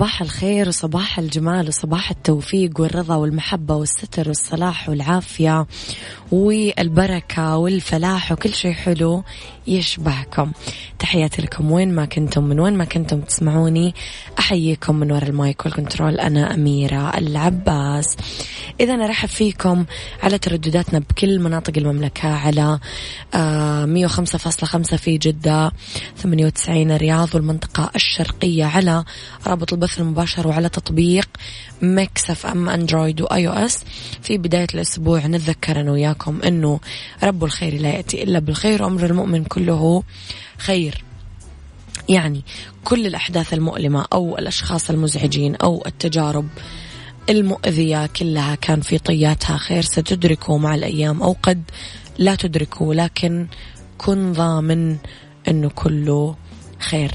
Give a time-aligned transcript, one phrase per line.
[0.00, 5.66] صباح الخير وصباح الجمال وصباح التوفيق والرضا والمحبة والستر والصلاح والعافية
[6.32, 9.22] والبركة والفلاح وكل شيء حلو.
[9.70, 10.52] يشبهكم.
[10.98, 13.94] تحياتي لكم وين ما كنتم من وين ما كنتم تسمعوني
[14.38, 16.20] أحييكم من وراء ال mic وال control.
[16.20, 18.16] أنا أميرة العباس.
[18.80, 19.84] إذا أرحب فيكم
[20.22, 22.78] على تردداتنا بكل مناطق المملكة على
[23.86, 25.72] مية وخمسة فاصلة خمسة في جدة
[26.16, 29.04] ثمانية وتسعين الرياض والمنطقة الشرقية على
[29.46, 31.28] رابط البث المباشر وعلى تطبيق
[31.82, 33.84] Mix FM Android و iOS.
[34.22, 36.80] في بداية الأسبوع نتذكر أنا وياكم أنه
[37.22, 40.02] رب الخير لا يأتي إلا بالخير وأمر المؤمن كله
[40.58, 41.04] خير.
[42.08, 42.42] يعني
[42.84, 46.48] كل الأحداث المؤلمة أو الأشخاص المزعجين أو التجارب
[47.30, 51.62] المؤذية كلها كان في طياتها خير ستدركه مع الأيام أو قد
[52.18, 53.46] لا تدركه لكن
[53.98, 54.96] كن ضامن
[55.48, 56.36] أنه كله
[56.78, 57.10] خير.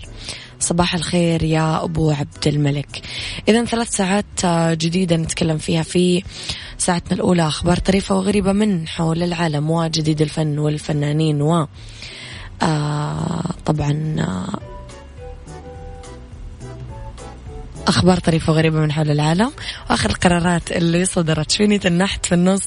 [0.59, 3.01] صباح الخير يا أبو عبد الملك.
[3.47, 4.45] إذا ثلاث ساعات
[4.77, 6.23] جديدة نتكلم فيها في
[6.77, 11.67] ساعتنا الأولى أخبار طريفة وغريبة من حول العالم وجديد الفن والفنانين و
[12.61, 14.59] آه طبعا آه
[17.87, 19.51] أخبار طريفة وغريبة من حول العالم.
[19.89, 22.61] وآخر القرارات اللي صدرت شوينية النحت في النص.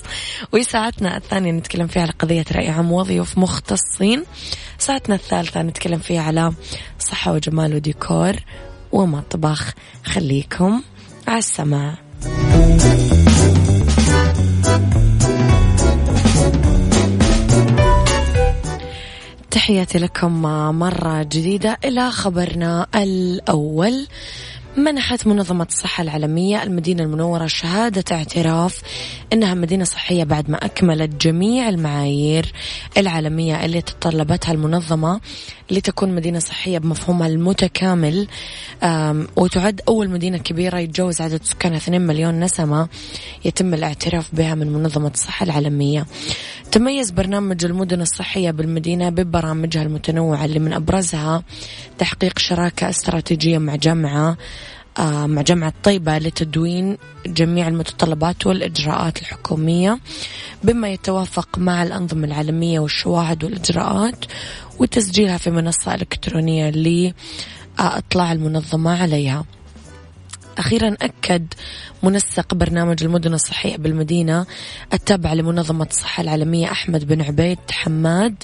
[0.53, 4.25] وساعتنا الثانية نتكلم فيها على قضية رأي عام وضيوف مختصين.
[4.79, 6.53] ساعتنا الثالثة نتكلم فيها على
[6.99, 8.37] صحة وجمال وديكور
[8.93, 9.73] ومطبخ.
[10.05, 10.83] خليكم
[11.29, 11.95] على السماع.
[19.59, 20.43] تحياتي لكم
[20.79, 24.07] مرة جديدة إلى خبرنا الأول.
[24.79, 28.83] منحت منظمة الصحة العالمية المدينة المنورة شهادة اعتراف
[29.33, 32.53] أنها مدينة صحية بعد ما أكملت جميع المعايير
[32.97, 35.21] العالمية اللي تطلبتها المنظمة
[35.71, 38.29] لتكون مدينة صحية بمفهومها المتكامل.
[39.37, 42.89] وتعد أول مدينة كبيرة يتجاوز عدد سكانها 2 مليون نسمة
[43.45, 46.07] يتم الاعتراف بها من منظمة الصحة العالمية.
[46.73, 51.43] تميز برنامج المدن الصحية بالمدينة ببرامجها المتنوعة اللي من أبرزها
[51.99, 54.37] تحقيق شراكة استراتيجية مع جامعة
[54.99, 59.99] مع جامعة طيبة لتدوين جميع المتطلبات والإجراءات الحكومية
[60.65, 64.25] بما يتوافق مع الأنظمة العالمية والشواهد والإجراءات
[64.79, 69.45] وتسجيلها في منصة إلكترونية لإطلاع المنظمة عليها.
[70.59, 71.55] أخيرا أكد
[72.03, 74.47] منسق برنامج المدن الصحية بالمدينة
[74.93, 78.35] التابع لمنظمة الصحة العالمية أحمد بن عبيد حماد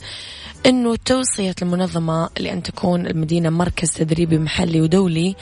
[0.66, 5.37] أنه توصية المنظمة لأن تكون المدينة مركز تدريبي محلي ودولي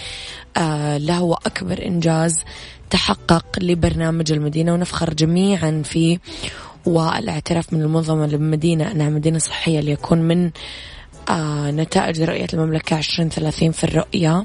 [0.56, 2.44] آه له أكبر إنجاز
[2.90, 6.18] تحقق لبرنامج المدينة ونفخر جميعا فيه
[6.86, 10.50] والاعتراف من المنظمة للمدينة أنها مدينة صحية ليكون من
[11.30, 14.44] آه نتائج رؤية المملكة 2030 في الرؤية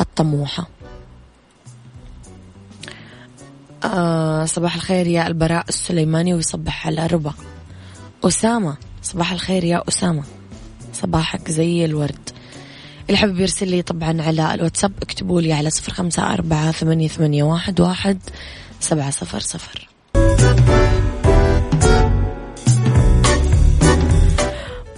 [0.00, 0.66] الطموحة.
[3.84, 7.32] آه صباح الخير يا البراء السليماني ويصبح على ربا
[8.24, 10.22] أسامة صباح الخير يا أسامة.
[10.92, 12.30] صباحك زي الورد.
[13.08, 17.42] اللي حابب يرسل لي طبعا على الواتساب اكتبوا لي على صفر خمسة أربعة ثمانية, ثمانية
[17.42, 18.18] واحد, واحد
[18.80, 19.88] سبعة صفر صفر.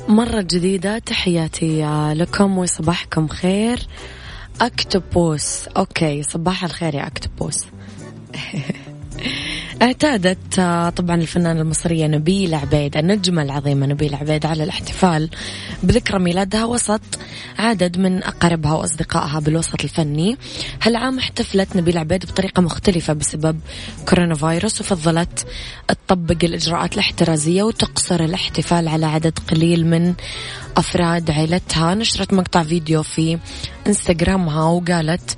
[0.08, 3.86] مرة جديدة تحياتي لكم وصباحكم خير.
[4.60, 5.68] أكتوبوس.
[5.68, 7.64] أوكي صباح الخير يا أكتوبوس.
[9.82, 15.30] اعتادت آه، طبعا الفنانة المصرية نبيلة عبيد النجمة العظيمة نبيلة عبيد على الاحتفال
[15.82, 17.00] بذكرى ميلادها وسط
[17.58, 20.36] عدد من أقربها وأصدقائها بالوسط الفني.
[20.82, 23.60] هالعام احتفلت نبيلة عبيد بطريقة مختلفة بسبب
[24.08, 25.46] كورونا فيروس وفضلت
[25.88, 30.14] تطبق الإجراءات الاحترازية وتقصر الاحتفال على عدد قليل من
[30.76, 33.38] أفراد عائلتها نشرت مقطع فيديو في
[33.86, 35.36] إنستغرامها وقالت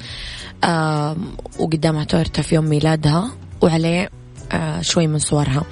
[0.64, 1.16] آه
[1.58, 3.30] وقدامها تورتة في يوم ميلادها
[3.62, 4.17] وعليه
[4.80, 5.62] شوي من صورها.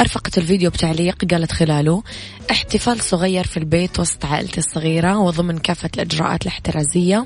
[0.00, 2.02] أرفقت الفيديو بتعليق قالت خلاله
[2.50, 7.24] احتفال صغير في البيت وسط عائلتي الصغيرة وضمن كافة الإجراءات الاحترازية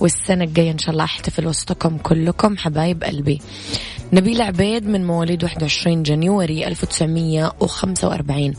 [0.00, 3.40] والسنة الجاية إن شاء الله أحتفل وسطكم كلكم حبايب قلبي.
[4.12, 8.54] نبيل عبيد من مواليد 21 جانيوري 1945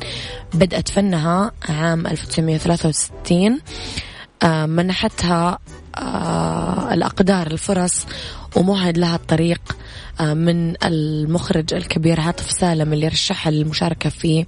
[0.54, 3.60] بدأت فنها عام 1963
[4.44, 5.60] آه، منحتها
[5.96, 8.06] آه، الأقدار الفرص
[8.56, 9.87] ومهد لها الطريق آه،
[10.22, 14.46] من المخرج الكبير عاطف سالم اللي رشحها للمشاركة في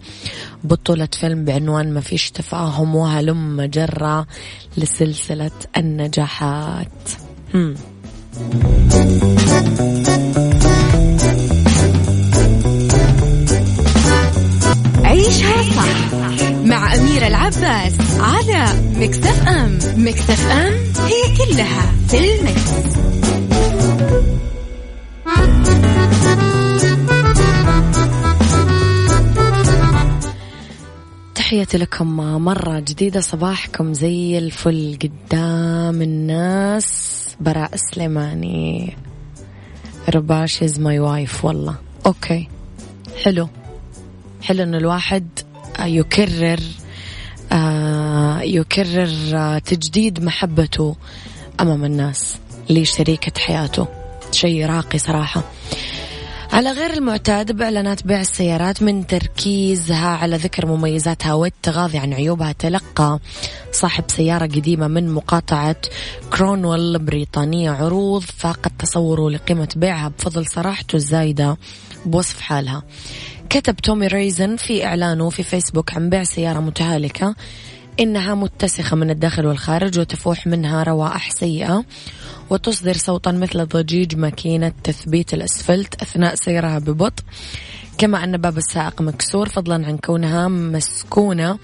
[0.64, 4.28] بطولة فيلم بعنوان ما فيش تفاهم وهلم جرة
[4.78, 7.10] لسلسلة النجاحات
[7.54, 7.76] هم.
[15.04, 16.14] عيشها صح
[16.64, 20.74] مع أميرة العباس على مكتف أم مكتف أم
[21.06, 23.29] هي كلها في المكس.
[31.50, 34.98] تحياتي لكم مرة جديدة صباحكم زي الفل.
[35.02, 36.90] قدام الناس
[37.40, 38.98] براء سليماني.
[40.16, 41.76] رباش از ماي وايف والله.
[42.06, 42.48] أوكي.
[43.24, 43.50] حلو.
[44.42, 45.28] حلو انه الواحد
[45.80, 46.60] يكرر
[47.52, 50.96] آه، يكرر آه، تجديد محبته
[51.60, 52.38] أمام الناس
[52.70, 53.99] لشريكة حياته.
[54.34, 55.44] شيء راقي صراحة.
[56.52, 63.20] على غير المعتاد بإعلانات بيع السيارات من تركيزها على ذكر مميزاتها والتغاضي عن عيوبها تلقى
[63.72, 65.76] صاحب سيارة قديمة من مقاطعة
[66.34, 71.58] كرونويل البريطانية عروض فاقت تصوره لقيمة بيعها بفضل صراحته الزايدة
[72.06, 72.84] بوصف حالها.
[73.50, 77.36] كتب تومي ريزن في إعلانه في فيسبوك عن بيع سيارة متهالكة
[78.00, 81.84] إنها متسخة من الداخل والخارج وتفوح منها روائح سيئة
[82.50, 87.24] وتصدر صوتا مثل ضجيج ماكينة تثبيت الأسفلت أثناء سيرها ببطء.
[87.98, 91.60] كما أن باب السائق مكسور فضلا عن كونها مسكونة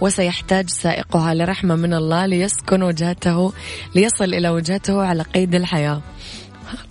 [0.00, 3.52] وسيحتاج سائقها لرحمة من الله ليسكن وجهته
[3.94, 6.02] ليصل إلى وجهته على قيد الحياة.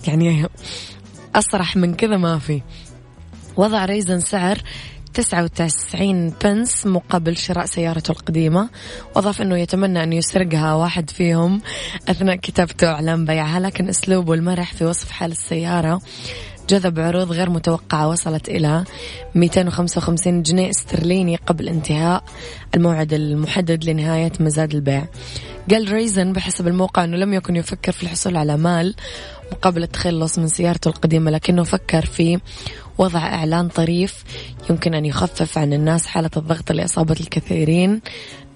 [0.07, 0.45] يعني
[1.35, 2.61] أصرح من كذا ما في.
[3.57, 4.57] وضع ريزن سعر
[5.15, 8.69] 99 بنس مقابل شراء سيارته القديمة.
[9.15, 11.61] وأضاف أنه يتمنى أن يسرقها واحد فيهم
[12.09, 16.01] أثناء كتابته إعلان بيعها لكن أسلوبه المرح في وصف حال السيارة
[16.69, 18.83] جذب عروض غير متوقعة وصلت إلى
[19.35, 22.23] 255 جنيه استرليني قبل انتهاء
[22.75, 25.05] الموعد المحدد لنهاية مزاد البيع.
[25.71, 28.95] قال ريزن بحسب الموقع أنه لم يكن يفكر في الحصول على مال
[29.51, 32.39] مقابل التخلص من سيارته القديمة لكنه فكر في
[32.97, 34.23] وضع إعلان طريف
[34.69, 38.01] يمكن أن يخفف عن الناس حالة الضغط اللي أصابت الكثيرين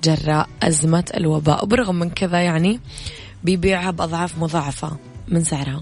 [0.04, 1.64] جراء أزمة الوباء.
[1.64, 2.80] وبرغم من كذا يعني
[3.44, 4.98] بيبيعها بأضعاف مضاعفة
[5.28, 5.82] من سعرها.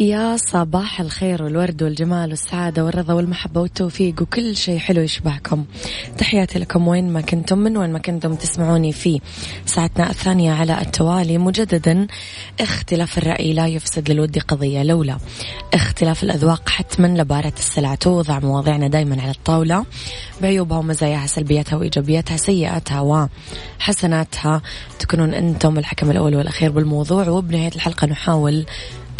[0.00, 5.64] يا صباح الخير والورد والجمال والسعادة والرضا والمحبة والتوفيق وكل شيء حلو يشبهكم
[6.18, 9.20] تحياتي لكم وين ما كنتم من وين ما كنتم تسمعوني في
[9.66, 11.38] ساعتنا الثانية على التوالي.
[11.38, 12.06] مجددا
[12.60, 14.82] اختلاف الرأي لا يفسد للود قضية.
[14.82, 15.18] لولا
[15.74, 17.94] اختلاف الأذواق حتما لبارة السلع.
[17.94, 19.84] توضع مواضيعنا دايما على الطاولة.
[20.42, 23.28] بعيوبها ومزاياها سلبياتها وإيجابياتها سيئاتها
[23.80, 24.62] وحسناتها.
[24.98, 27.28] تكونون أنتم الحكم الأول والأخير بالموضوع.
[27.28, 28.66] وبنهاية الحلقة نحاول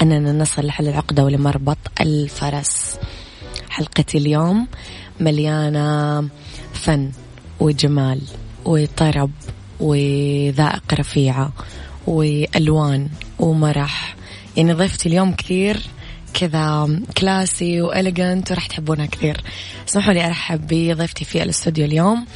[0.03, 2.97] أننا نصل لحل العقدة ولمربط الفرس.
[3.71, 4.67] حلقتي اليوم
[5.21, 6.29] مليانة
[6.73, 7.11] فن
[7.61, 8.21] وجمال
[8.65, 9.31] وطرب
[9.81, 11.53] وذائق رفيعة
[12.07, 14.17] وألوان ومرح.
[14.57, 15.81] يعني ضيفتي اليوم كثير
[16.35, 19.41] كذا كلاسي وإليجنت وراح تحبونها كثير.
[19.89, 22.27] اسمحوا لي أرحب بضيفتي في الاستوديو اليوم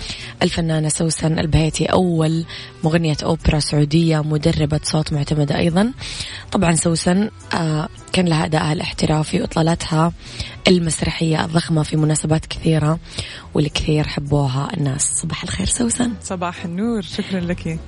[0.43, 2.45] الفنانة سوسن البهيتي أول
[2.85, 5.93] مغنية أوبرا سعودية مدربة صوت معتمدة أيضا.
[6.53, 10.13] طبعا سوسن آه كان لها أدائها الاحترافي وإطلالتها
[10.69, 12.99] المسرحية الضخمة في مناسبات كثيرة
[13.55, 15.03] والكثير حبوها الناس.
[15.03, 16.13] صباح الخير سوسن.
[16.23, 17.79] صباح النور شكرا لك.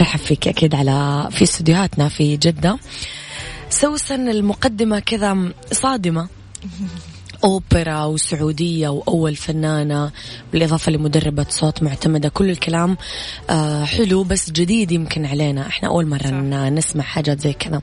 [0.00, 2.78] رحب فيك أكيد على في استديوهاتنا في جدة.
[3.74, 6.28] سوسن المقدمة كذا صادمة.
[7.44, 10.10] أوبرا وسعودية وأول فنانة
[10.52, 12.28] بالإضافة لمدربة صوت معتمدة.
[12.28, 12.96] كل الكلام
[13.50, 15.66] آه حلو بس جديد يمكن علينا.
[15.66, 16.70] إحنا أول مرة صح.
[16.70, 17.82] نسمع حاجات زي كذا.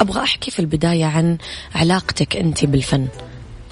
[0.00, 1.38] أبغى أحكي في البداية عن
[1.74, 3.08] علاقتك أنت بالفن.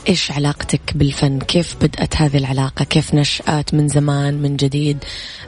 [0.08, 5.04] إيش علاقتك بالفن؟ كيف بدأت هذه العلاقة؟ كيف نشأت من زمان من جديد؟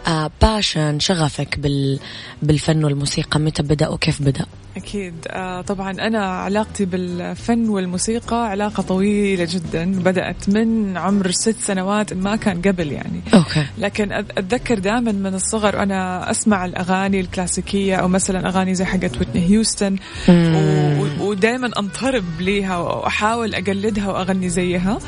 [0.07, 1.99] آه passion شغفك بال
[2.43, 5.15] بالفن والموسيقى متى بدأ وكيف بدأ؟ أكيد.
[5.29, 10.03] آه طبعا أنا علاقتي بالفن والموسيقى علاقة طويلة جدا.
[10.03, 13.21] بدأت من عمر ست سنوات ما كان قبل يعني.
[13.35, 13.67] okay.
[13.79, 19.51] لكن أتذكر دائما من الصغر أنا أسمع الأغاني الكلاسيكية أو مثلا أغاني زي حقت ويتني
[19.51, 19.97] هيوستن
[21.21, 24.99] ودائما أنطرب ليها وأحاول أقلدها وأغني زيها.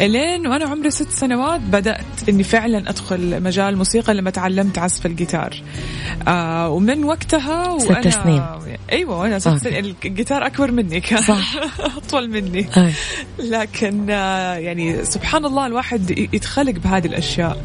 [0.00, 5.62] لين وأنا عمري ست سنوات بدأت إني فعلا أدخل مجال الموسيقى لما تعلمت عزف الجيتار.
[6.28, 8.42] آه ومن وقتها وأنا ست سنين.
[8.92, 9.94] أيوه أنا ست سنين.
[10.04, 11.22] الجيتار أكبر مني كان.
[11.22, 11.56] صح.
[11.96, 12.66] أطول مني.
[13.38, 17.56] لكن آه، يعني سبحان الله الواحد يتخلق بهذه الأشياء.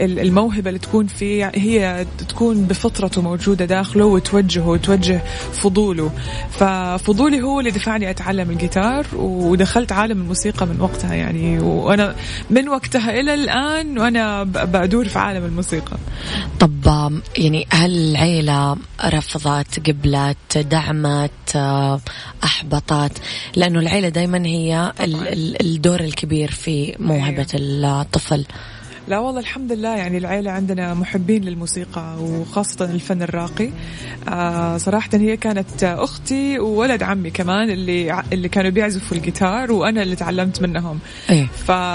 [0.00, 5.20] الموهبة اللي تكون فيه هي تكون بفطرته موجودة داخله وتوجهه وتوجه
[5.52, 6.10] فضوله.
[6.50, 11.58] ففضولي هو اللي دفعني أتعلم الجيتار ودخلت عالم الموسيقى من وقتها يعني.
[11.58, 12.14] وأنا
[12.50, 15.96] من وقتها إلى الآن وأنا بدور في عالم الموسيقى.
[16.60, 21.56] طب يعني هل العيله رفضت قبلت دعمت
[22.44, 23.12] أحبطت؟
[23.56, 24.92] لأنه العيلة دايما هي
[25.60, 28.02] الدور الكبير في موهبة أيوه.
[28.02, 28.44] الطفل.
[29.10, 33.70] لا والله الحمد لله يعني العيلة عندنا محبين للموسيقى وخاصة الفن الراقي.
[34.28, 40.16] آه صراحة هي كانت أختي وولد عمي كمان اللي اللي كانوا بيعزفوا الجيتار وأنا اللي
[40.16, 40.98] تعلمت منهم.
[41.30, 41.46] أيه.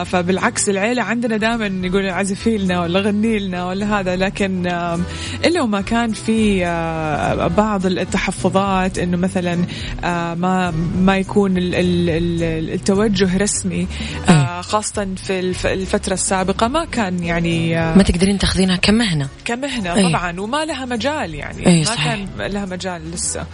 [0.05, 5.00] فبالعكس العيلة عندنا دائما يقول عزفي لنا ولا غني لنا ولا هذا لكن آه
[5.45, 9.57] إلا وما كان في آه بعض التحفظات إنه مثلا
[10.03, 13.88] آه ما ما يكون التوجه رسمي.
[14.29, 14.34] آه.
[14.62, 15.39] خاصة في
[15.74, 20.09] الفترة السابقة ما كان يعني ما تقدرين تاخذينها كمهنة كمهنة أي.
[20.09, 22.15] طبعا وما لها مجال يعني أي ما صحيح.
[22.15, 23.45] كان لها مجال لسه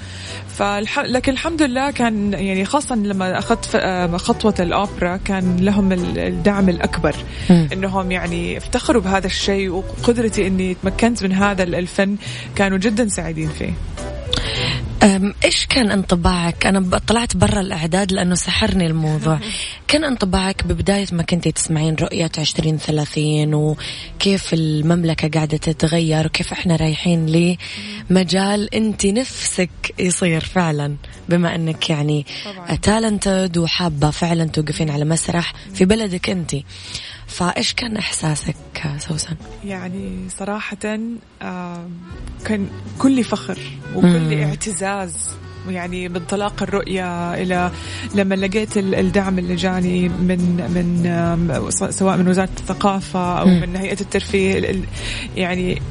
[0.57, 0.99] فالح...
[0.99, 7.15] لكن الحمد لله كان يعني خاصة لما أخذت آه، خطوة الأوبرا كان لهم الدعم الأكبر
[7.49, 7.67] م.
[7.73, 12.15] إنهم يعني افتخروا بهذا الشيء وقدرتي إني تمكنت من هذا الفن
[12.55, 13.73] كانوا جدا سعيدين فيه
[15.03, 19.39] إيش كان انطباعك؟ أنا طلعت برا الأعداد لأنه سحرني الموضوع.
[19.87, 27.55] كان انطباعك ببداية ما كنتي تسمعين رؤية 2030 وكيف المملكة قاعدة تتغير وكيف إحنا رايحين
[28.09, 30.95] لمجال انت نفسك يصير فعلا
[31.29, 32.25] بما إنك يعني
[32.81, 36.55] تالنتد وحابة فعلا توقفين على مسرح في بلدك انت.
[37.31, 38.55] فايش كان إحساسك
[38.97, 39.35] سوسن؟
[39.65, 40.77] يعني صراحة
[42.45, 42.67] كان
[42.99, 43.57] كل فخر
[43.95, 45.29] وكل اعتزاز
[45.69, 47.71] يعني بانطلاق الرؤية إلى
[48.15, 50.39] لما لقيت الدعم اللي جاني من
[50.75, 54.81] من سواء من وزارة الثقافة أو من هيئة الترفيه
[55.35, 55.81] يعني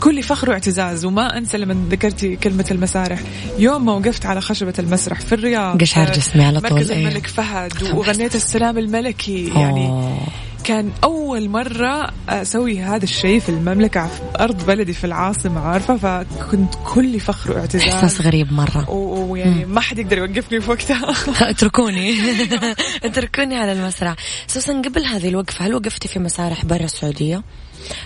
[0.00, 1.04] كل فخر واعتزاز.
[1.04, 3.20] وما أنسى لما ذكرتي كلمة المسارح.
[3.58, 7.82] يوم ما وقفت على خشبة المسرح في الرياض قشعر جسمي على طول مركز الملك فهد
[7.82, 9.48] وغنيت السلام الملكي.
[9.48, 10.18] يعني أوه.
[10.64, 16.74] كان أول مرة أسوي هذا الشيء في المملكة في أرض بلدي في العاصمة عارفة؟ فكنت
[16.94, 18.90] كل فخر واعتزاز إحساس غريب مرة.
[18.90, 21.14] ويعني ما حد يقدر يوقفني في وقتها.
[21.50, 22.14] اتركوني.
[23.04, 24.14] اتركوني على المسرح.
[24.46, 27.42] سوسن قبل هذه الوقفة هل وقفتي في مسارح برا السعودية؟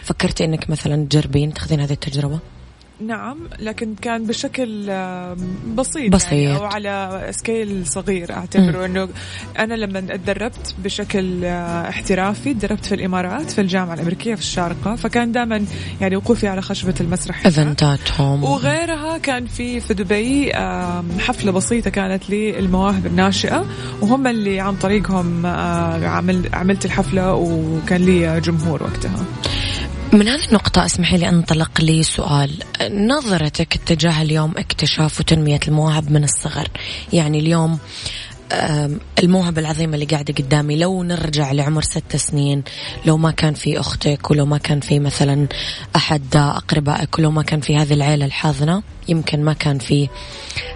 [0.02, 2.38] فكرتي إنك مثلا تجربين تأخذين هذه التجربة؟
[3.00, 4.86] نعم لكن كان بشكل
[5.74, 6.32] بسيط, بسيط.
[6.32, 9.08] يعني أو على سكيل صغير أعتبره إنه
[9.58, 15.32] أنا لما اتدربت بشكل آه، احترافي تدربت في الإمارات في الجامعة الأمريكية في الشارقة فكان
[15.32, 15.64] دائما
[16.00, 17.46] يعني وقوفي على خشبة المسرح.
[17.46, 20.52] ايفنتاتهم وغيرها كان في في دبي
[21.18, 23.66] حفلة بسيطة كانت للمواهب الناشئة
[24.00, 26.06] وهم اللي عن طريقهم آه،
[26.52, 29.24] عملت الحفلة وكان لي جمهور وقتها.
[30.12, 32.50] من هذه النقطة أسمحي لي أنطلق لي سؤال
[32.90, 36.68] نظرتك اتجاه اليوم اكتشاف وتنمية المواهب من الصغر.
[37.12, 37.78] يعني اليوم
[39.18, 42.62] الموهبة العظيمة اللي قاعدة قدامي لو نرجع لعمر ست سنين
[43.06, 45.46] لو ما كان في أختك ولو ما كان في مثلا
[45.96, 50.08] أحد أقربائك ولو ما كان في هذه العيلة الحاضنة يمكن ما كان في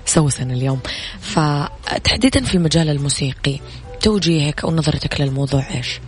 [0.06, 0.80] سوسن اليوم.
[1.20, 3.60] فتحديدا في المجال الموسيقي
[4.00, 6.00] توجيهك أو نظرتك للموضوع إيش؟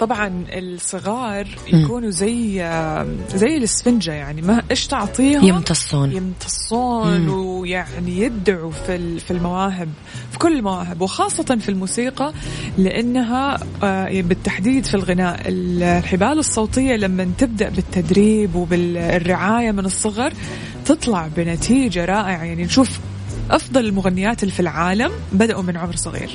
[0.00, 2.58] طبعا الصغار يكونوا زي
[3.34, 6.12] زي الاسفنجة يعني ما إيش تعطيهم؟ يمتصون.
[6.12, 7.28] يمتصون مم.
[7.28, 9.88] ويعني يبدعوا في في المواهب
[10.32, 12.32] في كل المواهب وخاصة في الموسيقى
[12.78, 20.32] لأنها آه، بالتحديد في الغناء الحبال الصوتية لما تبدأ بالتدريب وبالرعاية من الصغر
[20.84, 22.44] تطلع بنتيجة رائعة.
[22.44, 23.00] يعني نشوف
[23.50, 26.30] أفضل المغنيات اللي في العالم بدأوا من عمر صغير.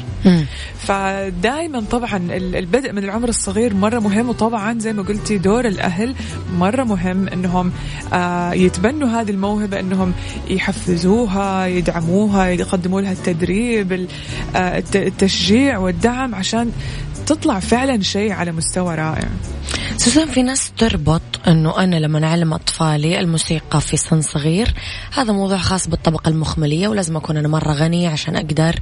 [0.79, 6.15] فدائما طبعا ال- البدء من العمر الصغير مرة مهم وطبعا زي ما قلتي دور الأهل
[6.57, 7.72] مرة مهم إنهم
[8.13, 10.13] آه، يتبنوا هذه الموهبة إنهم
[10.50, 14.07] يحفزوها يدعموها يقدموا لها التدريب ال-
[14.55, 16.72] آه، الت- التشجيع والدعم عشان
[17.25, 19.27] تطلع فعلا شيء على مستوى رائع.
[19.98, 24.74] سوسان في ناس تربط إنه أنا لما أعلم أطفالي الموسيقى في سن صغير
[25.13, 28.75] هذا موضوع خاص بالطبقة المخملية ولازم أكون أنا مرة غنية عشان أقدر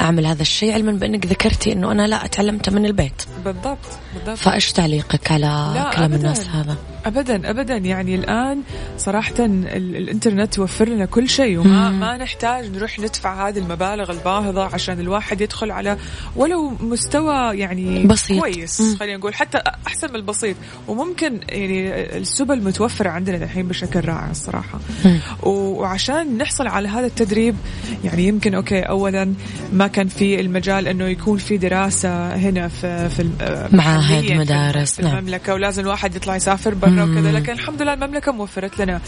[0.00, 3.22] أعمل هذا الشيء علما بأنك ذكرتي إنه أنا لا أتعلمته من البيت.
[3.44, 3.78] بالضبط
[4.14, 4.38] بالضبط.
[4.38, 6.16] فإيش تعليقك على لا، كلام أبداً.
[6.16, 7.76] الناس هذا؟ ابدا ابدا.
[7.76, 8.60] يعني الآن
[8.98, 12.00] صراحة ال- الإنترنت يوفر لنا كل شيء وما مم.
[12.00, 15.96] ما نحتاج نروح ندفع هذه المبالغ الباهظة عشان الواحد يدخل على
[16.36, 18.40] ولو مستوى يعني بسيط.
[18.40, 18.96] كويس مم.
[18.96, 20.56] خلينا نقول حتى أحسن من البسيط
[20.88, 25.18] وممكن يعني السبل متوفره عندنا الحين بشكل رائع الصراحة مم.
[25.42, 27.56] وعشان نحصل على هذا التدريب
[28.04, 29.34] يعني يمكن okay اولا
[29.72, 33.30] ما كان في المجال إنه يكون في دراسة هنا في في
[33.72, 35.16] معاهد، في- مدارس، في نعم.
[35.18, 37.04] المملكة ولازم الواحد يطلع يسافر برا.
[37.04, 39.00] وكذا لكن الحمد لله المملكة وفرت لنا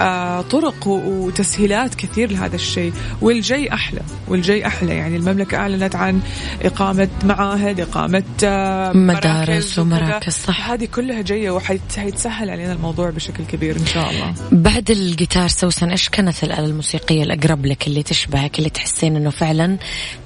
[0.00, 6.20] آه طرق وتسهيلات كثير لهذا الشيء والجاي أحلى والجاي أحلى يعني المملكة أعلنت عن
[6.64, 9.78] إقامة معاهد إقامة آه مدارس.
[9.78, 10.70] ومراكز، صح.
[10.70, 16.08] هذه كلها جاية وحيتسهل علينا الموضوع بشكل كبير إن شاء الله بعد الجيتار سوسن إيش
[16.08, 19.76] كانت الآلة الموسيقية الأقرب لك اللي تشبهك اللي تحسين إنه فعلا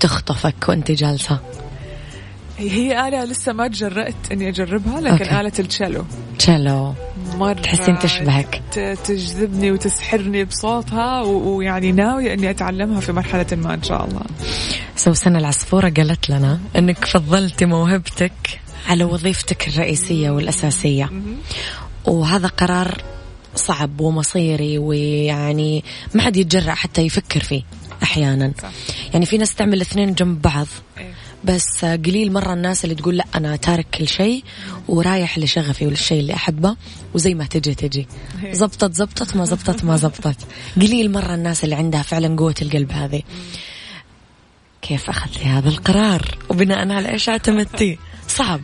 [0.00, 1.38] تخطفك وأنت جالسة
[2.58, 5.40] هي آلة لسه ما تجرأت إني أجربها لكن okay.
[5.40, 6.04] آلة التشيلو
[6.38, 6.94] تشيلو
[7.34, 8.62] مرة تحسين تشبهك.
[9.04, 14.20] تجذبني وتسحرني بصوتها ويعني ناوية إني أتعلمها في مرحلة ما إن شاء الله
[14.96, 21.10] سوسن العصفورة قالت لنا إنك فضلتي موهبتك على وظيفتك الرئيسية والأساسية
[22.04, 23.02] وهذا قرار
[23.56, 25.84] صعب ومصيري ويعني
[26.14, 27.62] ما حد يتجرأ حتى يفكر فيه
[28.02, 28.68] أحيانا صح.
[29.12, 30.66] يعني في ناس تعمل الاثنين جنب بعض
[30.98, 31.14] إيه.
[31.44, 34.44] بس قليل مرة الناس اللي تقول لا أنا تارك كل شيء
[34.88, 36.76] ورايح لشغفي وللشيء اللي أحبه
[37.14, 38.06] وزي ما تجي تجي.
[38.52, 40.36] زبطت زبطت ما زبطت ما زبطت.
[40.76, 43.22] قليل مرة الناس اللي عندها فعلا قوة القلب هذه.
[44.82, 47.98] كيف أخذتي هذا القرار؟ وبناء على إيش أعتمدتي؟
[48.28, 48.60] صعب.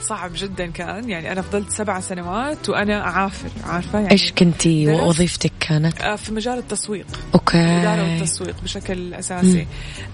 [0.00, 1.10] صعب جدا كان.
[1.10, 6.16] يعني أنا فضلت سبع سنوات وأنا أعافر عارفة؟ يعني إيش كنتي درست- وظيفتك كانت؟ آه،
[6.16, 7.06] في مجال التسويق.
[7.34, 7.58] أوكي.
[7.58, 9.66] الإدارة والتسويق بشكل أساسي.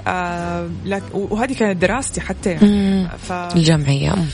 [0.07, 0.69] آه
[1.13, 3.09] وهذه كانت دراستي حتى يعني.
[3.19, 3.33] ف...
[3.33, 4.27] الجمعية مم.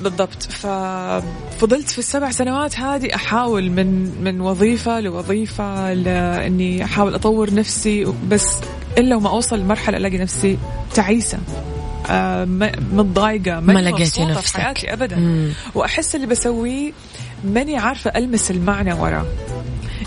[0.00, 0.42] بالضبط.
[0.42, 8.46] ففضلت في السبع سنوات هذه أحاول من من وظيفة لوظيفة لاني أحاول أطور نفسي بس
[8.98, 10.58] إلا وما أوصل لمرحلة ألاقي نفسي
[10.94, 11.38] تعيسة.
[12.92, 14.46] متضايقة ما لقيتي نفسك.
[14.56, 15.16] في حياتي ابدا.
[15.16, 15.50] مم.
[15.74, 16.92] وأحس اللي بسويه
[17.44, 19.26] ماني عارفة ألمس المعنى وراه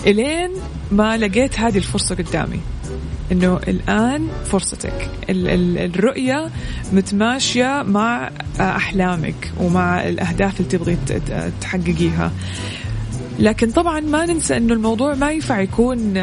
[0.07, 0.51] إلين
[0.91, 2.59] ما لقيت هذه الفرصة قدامي.
[3.31, 5.09] إنه الآن فرصتك.
[5.29, 6.49] ال- ال- الرؤية
[6.93, 10.97] متماشية مع أحلامك ومع الأهداف اللي تبغي
[11.61, 12.31] تحققيها.
[13.39, 16.17] لكن طبعا ما ننسى إنه الموضوع ما ينفع يكون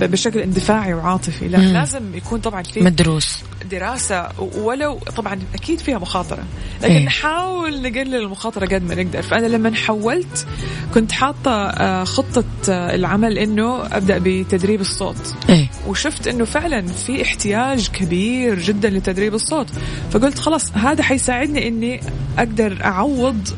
[0.00, 1.48] بشكل اندفاعي وعاطفي.
[1.48, 1.72] لا مم.
[1.72, 3.38] لازم يكون طبعا في مدروس.
[3.70, 6.44] دراسة ولو طبعا أكيد فيها مخاطرة.
[6.82, 7.04] لكن إيه.
[7.04, 9.22] نحاول نقلل المخاطرة قد ما نقدر.
[9.22, 10.46] فأنا لما حولت
[10.94, 15.34] كنت حاطة آه، خطة آه، العمل إنه أبدأ بتدريب الصوت.
[15.48, 15.68] إيه.
[15.86, 19.66] وشفت إنه فعلا في احتياج كبير جدا لتدريب الصوت.
[20.10, 22.00] فقلت خلاص هذا حيساعدني إني
[22.38, 23.48] أقدر أعوض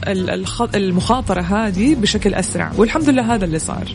[0.75, 2.73] المخاطرة هذه بشكل أسرع.
[2.77, 3.95] والحمد لله هذا اللي صار.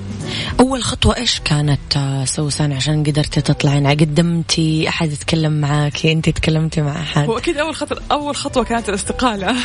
[0.60, 6.92] أول خطوة إيش كانت سوسن عشان قدرتي تطلعين قدمتي أحد يتكلم معاكي أنت تكلمتي مع
[6.92, 9.56] أحد؟ هو أكيد أول خطوه أول خطوة كانت الاستقالة.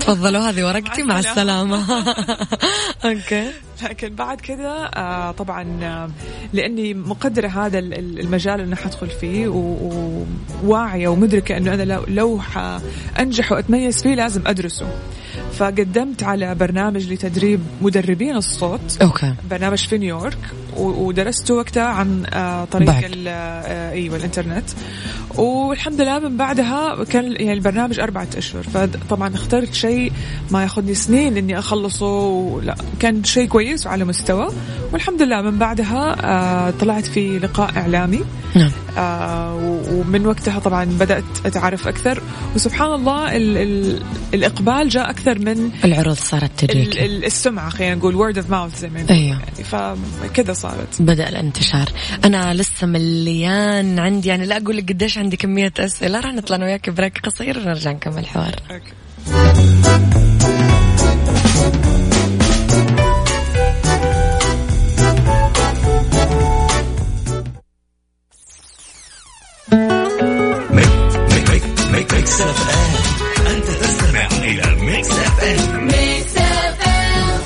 [0.00, 1.84] تفضلوا هذه ورقتي مع السلامة.
[3.04, 3.50] أوكي.
[3.82, 6.10] لكن بعد كذا آه طبعا آه
[6.52, 12.40] لأني مقدرة هذا ال- ال- المجال اللي حدخل فيه وواعية ومدركة إنه أنا لو لو
[12.40, 14.86] حأنجح وأتميز فيه لازم أدرسه.
[15.52, 18.98] فقدمت على برنامج لتدريب مدربين الصوت.
[19.02, 19.34] أوكي.
[19.50, 20.38] برنامج في نيويورك
[20.76, 22.88] ودرسته وقتها عن آه، طريق
[23.92, 24.64] إيوه الإنترنت.
[25.36, 28.62] والحمد لله من بعدها كان يعني البرنامج أربعة أشهر.
[28.62, 30.12] فطبعا اخترت شيء
[30.50, 34.48] ما ياخذني سنين إني أخلصه لا كان شيء كويس وعلى مستوى.
[34.92, 38.20] والحمد لله من بعدها آه، طلعت في لقاء إعلامي.
[38.56, 38.70] نعم.
[39.92, 42.22] ومن وقتها طبعا بدأت أتعرف أكثر.
[42.54, 44.02] وسبحان الله ال ال
[44.34, 48.88] الإقبال جاء أكثر من العروض صارت تجيك ال- السمعة خلينا نقول word of mouth زي
[48.88, 49.40] ما أيوه.
[49.40, 51.02] يعني فكذا صارت.
[51.02, 51.88] بدأ الانتشار.
[52.24, 56.20] أنا لسه مليان عندي يعني لا أقول لك قديش عندي كمية أسئلة.
[56.20, 58.54] راح نطلع أنا وياك break قصير ونرجع نكمل حوار.
[58.70, 60.29] okay.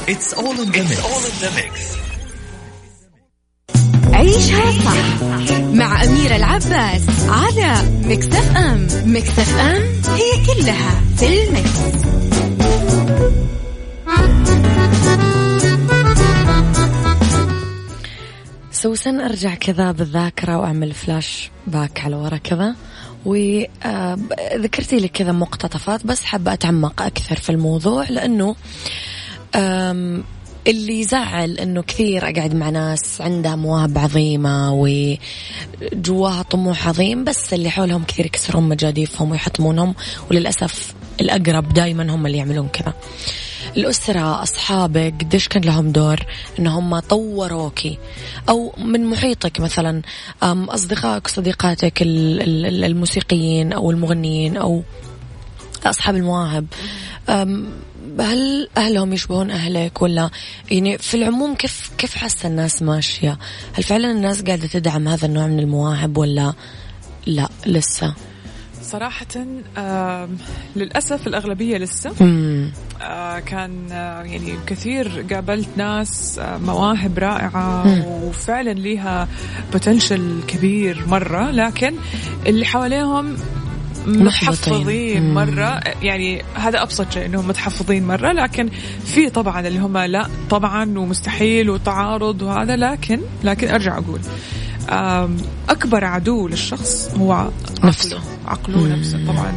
[0.06, 0.90] It's all in the mix.
[0.90, 1.74] It's all in the mix.
[4.14, 5.22] عيشها صح
[5.74, 9.82] مع أميرة العباس على Mix FM، Mix FM
[10.14, 12.04] هي كلها في ال mix.
[18.72, 22.74] سوسن أرجع كذا بالذاكرة وأعمل فلاش باك على ورا كذا
[23.24, 28.54] وذكرتي لي كذا مقتطفات بس حابة أتعمق أكثر في الموضوع لأنه آم،
[30.66, 34.72] اللي يزعل إنه كثير أقعد مع ناس عندها مواهب عظيمة
[35.92, 39.94] وجواها طموح عظيم بس اللي حولهم كثير يكسرون مجاديفهم ويحطمونهم
[40.30, 42.94] وللأسف الأقرب دائما هم اللي يعملون كذا.
[43.76, 46.20] الأسرة أصحابك قديش كان لهم دور
[46.58, 47.98] إن هم طوروكي
[48.48, 50.02] أو من محيطك مثلا
[50.42, 54.82] أصدقائك وصديقاتك ال- ال- الموسيقيين أو المغنيين أو
[55.86, 56.66] أصحاب المواهب
[58.20, 60.30] هل أهلهم يشبهون أهلك ولا؟
[60.70, 63.38] يعني في العموم كيف كيف حاسة الناس ماشية؟
[63.72, 66.52] هل فعلا الناس قاعدة تدعم هذا النوع من المواهب ولا
[67.26, 68.14] لا لسه؟
[68.82, 69.26] صراحة
[70.76, 72.12] للأسف الأغلبية لسه.
[73.02, 77.84] آه، كان آه، يعني كثير قابلت ناس آه، مواهب رائعة
[78.24, 79.28] وفعلا ليها
[79.72, 81.50] بوتنشل كبير مرة.
[81.50, 81.94] لكن
[82.46, 83.36] اللي حواليهم
[84.06, 85.34] متحفظين مم.
[85.34, 85.80] مرة.
[86.02, 88.68] يعني هذا أبسط شيء إنهم متحفظين مرة لكن
[89.04, 94.20] في طبعا اللي هم لا طبعا ومستحيل وتعارض وهذا لكن لكن أرجع أقول
[94.90, 95.36] آم،
[95.68, 97.48] أكبر عدو للشخص هو
[97.84, 98.16] نفسه.
[98.46, 99.52] عقله عقله نفسه طبعا.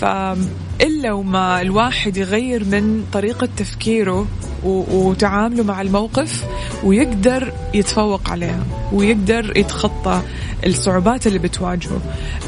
[0.00, 4.26] فإلا وما الواحد يغير من طريقة تفكيره
[4.64, 6.44] وتعامله مع الموقف
[6.84, 10.22] ويقدر يتفوق عليها ويقدر يتخطى
[10.66, 12.00] الصعوبات اللي بتواجهه.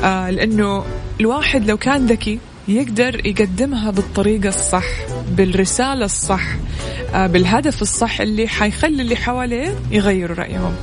[0.02, 0.84] آه لأنه
[1.20, 4.84] الواحد لو كان ذكي يقدر يقدمها بالطريقة الصح
[5.30, 6.42] بالرسالة الصح
[7.14, 10.74] آه بالهدف الصح اللي حيخلي اللي حواليه يغيروا رأيهم.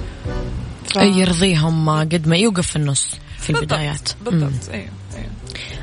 [0.88, 3.08] ف- يرضيهم قد ما يوقف في النص
[3.40, 4.10] في بالضبط، البدايات.
[4.26, 5.30] بالضبط أيوه أيوه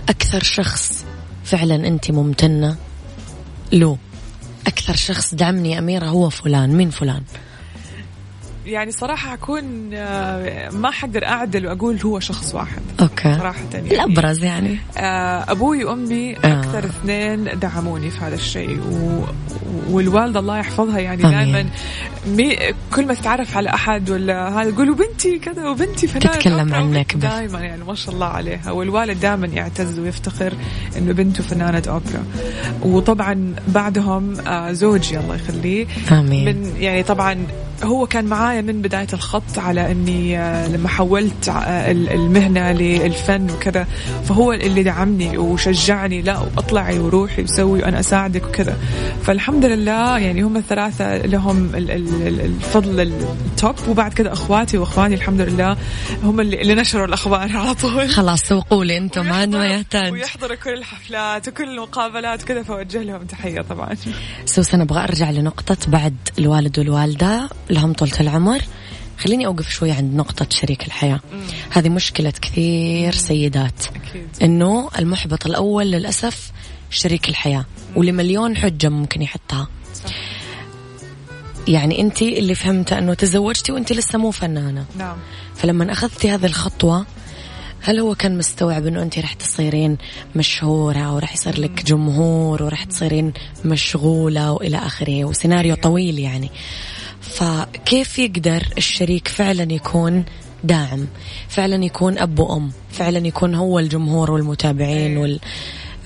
[0.09, 1.05] أكثر شخص
[1.45, 2.77] فعلا أنت ممتنة
[3.73, 3.97] له؟
[4.67, 7.23] أكثر شخص دعمني أميرة هو فلان مين فلان؟
[8.71, 12.83] يعني صراحة أكون آه، ما حقدر أعدل وأقول هو شخص واحد.
[13.01, 13.35] okay.
[13.35, 13.91] صراحة يعني.
[13.91, 14.79] الأبرز يعني.
[14.97, 16.61] آه، أبوي وأمي آه.
[16.61, 19.25] أكثر اثنين دعموني في هذا الشيء و...
[19.91, 21.23] والوالدة الله يحفظها يعني.
[21.23, 21.67] دائما
[22.27, 22.57] مي...
[22.95, 27.23] كل ما تتعرف على أحد ولا هذا تقول وبنتي كذا وبنتي فلان تتكلم عنك بس.
[27.23, 28.71] دائما يعني ما شاء الله عليها.
[28.71, 30.55] والوالد دائما يعتز ويفتخر
[30.97, 32.25] إنه بنته فنانة أوبرا
[32.83, 35.87] وطبعا بعدهم آه، زوجي الله يخليه.
[36.13, 36.45] آمين.
[36.45, 37.47] من يعني طبعا
[37.83, 43.51] هو كان معايا من بداية الخط على أني آه، لما حولت آه، ال- المهنة للفن
[43.51, 43.87] وكذا
[44.25, 48.77] فهو اللي دعمني وشجعني لا أطلعي وروحي وسوي وأنا أساعدك وكذا.
[49.23, 55.15] فالحمد لله يعني هم الثلاثة لهم ال- ال- ال- الفضل التوب وبعد كذا أخواتي وأخواني
[55.15, 55.77] الحمد لله
[56.23, 58.09] هم اللي, نشروا الأخبار على طول.
[58.09, 63.61] خلاص سوقوا لي أنتم ويحضروا- يحتاج ويحضروا كل الحفلات وكل المقابلات كذا فوجه لهم تحية
[63.63, 63.89] طبعا.
[64.45, 67.49] سوسن أبغى أرجع لنقطة بعد الوالد والوالدة.
[67.71, 68.63] لهم طولة العمر.
[69.19, 71.21] خليني أوقف شوي عند نقطة شريك الحياة.
[71.71, 73.87] هذه مشكلة كثير سيدات.
[73.87, 74.29] أكيد.
[74.43, 76.53] إنه المحبط الأول للأسف
[76.91, 77.65] شريك الحياة
[77.97, 79.69] ولمليون حجة ممكن يحطها.
[79.95, 80.11] صح.
[81.69, 84.85] يعني أنت اللي فهمته أنه تزوجتي وأنت لسه مو فنانة.
[84.99, 85.17] نعم.
[85.57, 87.07] فلما أخذتي هذه الخطوة
[87.83, 89.99] هل هو كان مستوعب إنه أنت رح تصيرين
[90.37, 93.33] مشهورة ورح يصير لك جمهور ورح تصيرين
[93.65, 96.51] مشغولة وإلى آخره؟ وسيناريو طويل يعني.
[97.31, 100.25] فكيف يقدر الشريك فعلا يكون
[100.65, 101.07] داعم؟
[101.49, 105.41] فعلا يكون أب وأم؟ فعلا يكون هو الجمهور والمتابعين وال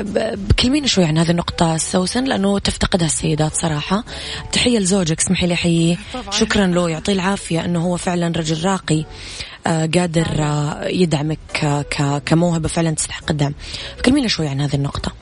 [0.00, 4.04] بكلمينا شوي عن هذه النقطة سوسن لأنه تفتقدها السيدات صراحة.
[4.52, 5.96] تحية لزوجك اسمحي لي أحييه.
[6.30, 9.04] شكرا له يعطيه العافية أنه هو فعلا رجل راقي
[9.66, 11.38] آه، قادر آه، يدعمك
[11.90, 13.54] ك- كموهبة فعلا تستحق الدعم.
[14.04, 15.12] كلمينا شوي عن هذه النقطة.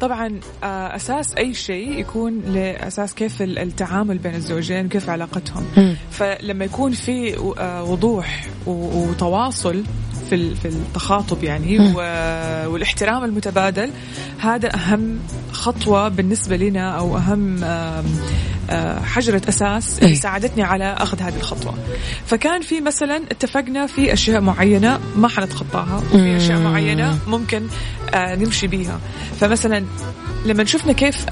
[0.00, 5.64] طبعا آه، أساس أي شيء يكون لأساس كيف ال- التعامل بين الزوجين وكيف علاقتهم.
[6.10, 9.84] فلما يكون في آه، وضوح وتواصل
[10.30, 11.78] في في التخاطب يعني
[12.66, 13.90] والاحترام المتبادل
[14.38, 15.18] هذا أهم
[15.52, 17.64] خطوة بالنسبة لنا أو أهم
[19.04, 20.14] حجرة أساس اللي إيه.
[20.14, 21.74] ساعدتني على أخذ هذه الخطوة
[22.26, 26.58] فكان في مثلا اتفقنا في أشياء معينة ما حنتخطاها في أشياء.
[26.60, 27.66] معينة ممكن
[28.14, 29.00] آه، نمشي بيها
[29.40, 29.84] فمثلا
[30.46, 31.26] لما شفنا كيف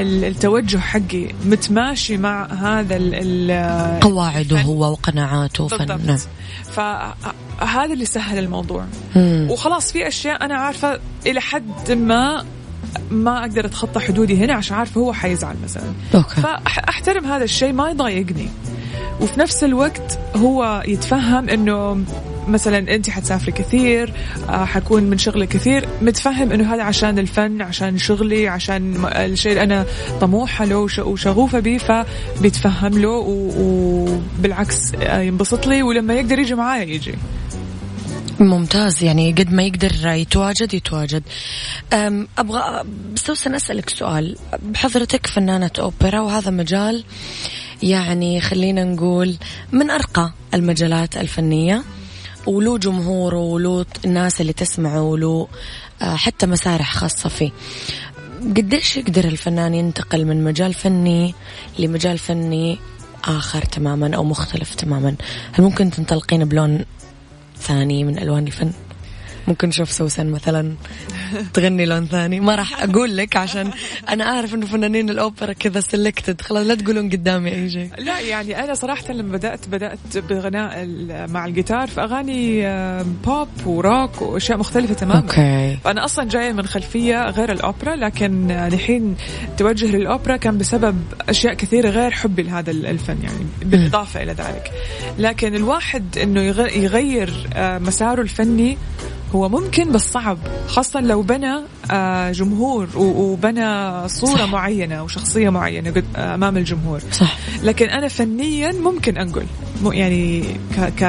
[0.00, 4.60] ال- التوجه حقي متماشي مع هذا ال- قواعده.
[4.60, 6.18] هو وقناعاته فن نعم.
[6.72, 8.84] فهذا اللي سهل الموضوع
[9.16, 9.46] مم.
[9.50, 12.44] وخلاص في أشياء أنا عارفة إلى حد ما
[13.10, 15.82] ما أقدر أتخطى حدودي هنا عشان عارفه هو حيزعل مثلا.
[16.14, 16.40] أوكي.
[16.40, 18.48] فأحترم هذا الشيء ما يضايقني.
[19.20, 22.04] وفي نفس الوقت هو يتفهم إنه
[22.48, 24.12] مثلا انت حتسافري كثير
[24.48, 25.88] آه، حكون من شغلي كثير.
[26.02, 29.86] متفهم إنه هذا عشان الفن عشان شغلي عشان الشيء اللي أنا
[30.20, 33.08] طموحة له وش- وشغوفة به فبيتفهم له
[33.58, 35.82] وبالعكس آه، ينبسط لي.
[35.82, 37.14] ولما يقدر يجي معايا يجي.
[38.46, 41.22] ممتاز يعني قد ما يقدر يتواجد يتواجد.
[42.38, 44.36] أبغى سوسن أسألك سؤال.
[44.62, 47.04] بحضرتك فنانة أوبرا وهذا مجال
[47.82, 49.36] يعني خلينا نقول
[49.72, 51.82] من أرقى المجالات الفنية
[52.46, 55.48] وله جمهوره وله الناس اللي تسمعه وله
[56.02, 57.50] آه، حتى مسارح خاصة فيه.
[58.40, 61.34] قديش يقدر الفنان ينتقل من مجال فني
[61.78, 62.78] لمجال فني
[63.24, 65.14] آخر تماما أو مختلف تماما؟
[65.52, 66.84] هل ممكن تنطلقين بلون
[67.62, 68.72] ثاني من ألوان الفن.
[69.48, 70.74] ممكن نشوف سوسن مثلا
[71.54, 72.40] تغني لون ثاني.
[72.40, 73.70] ما راح أقول لك عشان
[74.08, 77.90] أنا أعرف إنه فنانين الأوبرا كذا selected خلاص لا تقولون قدامي أي شيء.
[77.98, 79.98] لا يعني أنا صراحة لما بدأت بدأت
[80.30, 80.86] بغناء
[81.28, 82.62] مع الجيتار في أغاني
[83.24, 85.20] pop و rock وأشياء مختلفة تماما.
[85.20, 85.78] okay.
[85.84, 89.16] فأنا أصلا جاية من خلفية غير الأوبرا لكن الحين
[89.58, 90.96] توجه للأوبرا كان بسبب
[91.28, 94.72] أشياء كثيرة غير حبي لهذا الفن يعني بالإضافة إلى ذلك.
[95.18, 98.78] لكن الواحد يغ- يغير آه، مساره الفني
[99.34, 104.48] هو ممكن بس صعب خاصة لو بنى آه، جمهور وبنى صورة صح.
[104.52, 109.46] معينة وشخصية معينة أمام الجمهور صح لكن أنا فنيا ممكن أنقل
[109.84, 110.42] يعني
[110.76, 111.02] ك, ك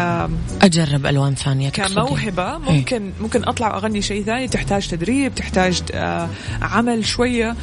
[0.61, 2.03] أجرب ألوان ثانية تقصدين.
[2.03, 6.29] كموهبة ممكن ممكن أطلع وأغني شيء ثاني تحتاج تدريب تحتاج آه،
[6.61, 7.55] عمل شوية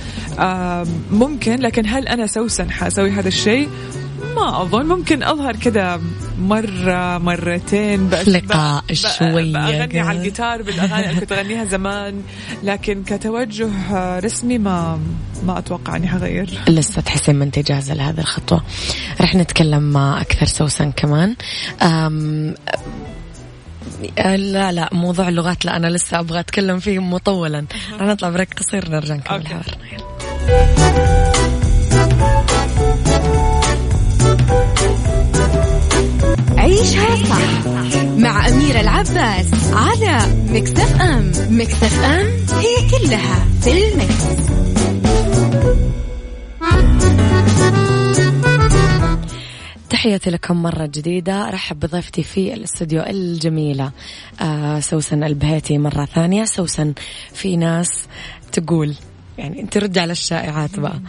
[1.11, 3.69] ممكن لكن هل أنا سوسن حاسوي هذا الشيء؟
[4.37, 6.01] ما أظن ممكن أظهر كذا
[6.39, 10.03] مرة مرتين بس لقاء شوية بأغني كذا.
[10.03, 12.23] على الجيتار بالأغاني اللي كنت أغنيها زمان
[12.63, 13.71] لكن كتوجه
[14.19, 15.01] رسمي ما
[15.45, 16.51] ما أتوقع إني حغير.
[16.69, 18.65] لسه تحسين ما انت جاهزه لهذه الخطوة.
[19.21, 21.37] رح نتكلم مع أكثر سوسن كمان.
[21.83, 22.55] أم
[24.37, 27.67] لا لا موضوع اللغات لا أنا لسه أبغى أتكلم فيه مطولا.
[27.93, 29.47] رح نطلع break قصير نرجع نكمل.
[29.47, 31.40] حوارنا.
[36.71, 37.67] عيشها صح
[38.19, 41.33] مع أميرة العباس على Mix FM.
[41.51, 42.27] Mix FM
[42.59, 44.25] هي كلها في ال mix.
[49.91, 51.49] تحياتي لكم مرة جديدة.
[51.49, 53.91] أرحب بضيفتي في الاستوديو الجميلة
[54.41, 56.45] آه سوسن البهيتي مرة ثانية.
[56.45, 56.95] سوسن
[57.33, 57.89] في ناس
[58.53, 58.95] تقول
[59.41, 61.01] يعني أنت رد على الشائعات بقى.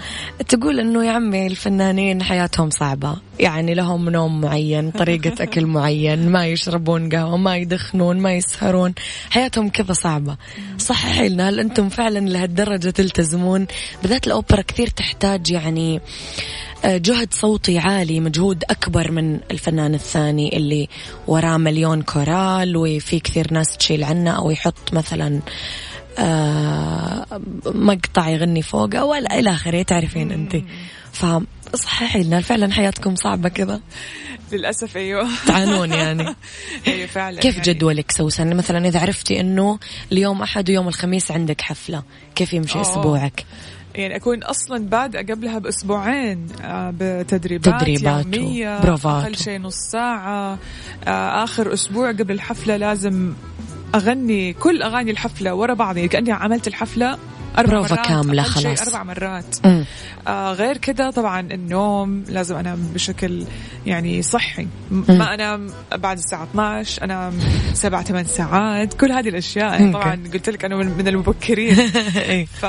[0.50, 3.18] تقول إنه يا عمي الفنانين حياتهم صعبة.
[3.40, 8.94] يعني لهم نوم معين طريقة أكل معين ما يشربون قهوة ما يدخنون ما يسهرون.
[9.30, 10.38] حياتهم كذا صعبة.
[10.78, 13.68] صححي لنا هل أنتم فعلا لهالدرجة تلتزمون؟
[14.02, 16.02] بالذات الأوبرا كثير تحتاج يعني
[16.86, 20.88] آه، جهد صوتي عالي مجهود أكبر من الفنان الثاني اللي
[21.28, 25.40] وراه مليون كورال وفي كثير ناس تشيل عنه أو يحط مثلا
[27.66, 30.58] مقطع يغني فوقه ولا إلى آخره تعرفين أنت.
[31.12, 33.82] فصححي لنا فعلا حياتكم صعبة كذا.
[34.52, 35.30] للأسف أيوه.
[35.48, 36.36] تعانون يعني.
[36.88, 37.74] أيوه فعلا كيف يعني.
[37.74, 39.80] جدولك سوسن؟ مثلا إذا عرفتي أنه
[40.12, 42.04] اليوم أحد ويوم الخميس عندك حفلة
[42.36, 42.82] كيف يمشي أوه.
[42.82, 43.46] أسبوعك؟
[43.96, 49.24] يعني أكون أصلا بادئه قبلها بأسبوعين آه، بتدريبات تدريبات يومية وبروفات.
[49.24, 50.60] أقل شيء نص ساعة
[51.08, 53.34] آه، آخر أسبوع قبل الحفلة لازم
[53.96, 57.18] أغني كل أغاني الحفلة ورا بعض يعني كأني عملت الحفلة
[57.58, 58.82] أربع بروفة مرات كاملة خلاص.
[58.88, 59.56] أربع مرات.
[60.28, 63.44] آه غير كذا طبعا النوم لازم أنام بشكل
[63.86, 67.34] يعني صحي م- ما أنام بعد الساعة 12 أنام
[67.74, 69.92] سبع ثمان ساعات كل هذه الأشياء يعني.
[69.94, 71.76] طبعا قلت لك أنا من المبكرين
[72.16, 72.46] إيه.
[72.46, 72.66] ف...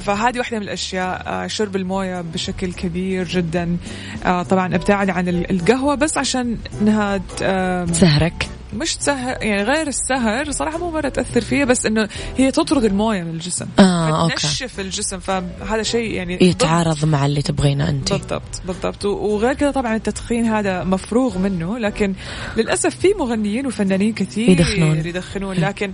[0.00, 3.76] فهذه واحدة من الأشياء آه، شرب الموية بشكل كبير جدا
[4.24, 9.62] آه، طبعا أبتعد عن ال- القهوة بس عشان انها ت- آم، سهرك مش تسهر يعني
[9.62, 13.66] غير السهر صراحة مو مرة تأثر فيها بس إنه هي تطرد الموية من الجسم.
[13.78, 14.28] آه،.
[14.28, 18.12] فتنشف الجسم فهذا شيء يعني يتعارض مع اللي تبغينه أنت.
[18.12, 19.04] بالضبط بالضبط.
[19.04, 22.14] وغير كذا طبعا التدخين هذا مفروغ منه لكن
[22.56, 24.96] للأسف في مغنيين وفنانين كثير يدخنون.
[24.96, 25.56] يدخنون.
[25.56, 25.92] لكن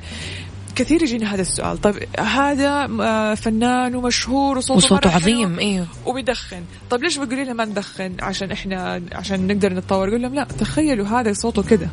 [0.75, 6.63] كثير يجينا هذا السؤال طيب هذا آه، فنان ومشهور وصوته, وصوته عظيم أيوه وبيدخن.
[6.91, 10.09] طيب ليش بتقولي لنا ما ندخن؟ عشان إحنا عشان نقدر نتطور.
[10.09, 11.89] يقول لهم لا تخيلوا هذا صوته كده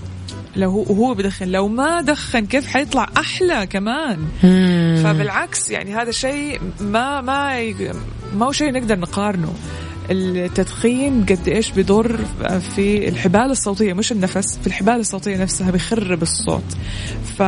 [0.60, 1.48] لو هو وهو بدخن.
[1.48, 5.02] لو ما دخن كيف حيطلع أحلى كمان؟ مم.
[5.04, 7.74] فبالعكس يعني هذا شيء ما ما
[8.34, 9.54] ما هو شيء نقدر نقارنه.
[10.12, 12.20] التدخين قد إيش بيضر
[12.76, 16.78] في الحبال الصوتية مش النفس في الحبال الصوتية نفسها بيخرب الصوت
[17.38, 17.44] ف...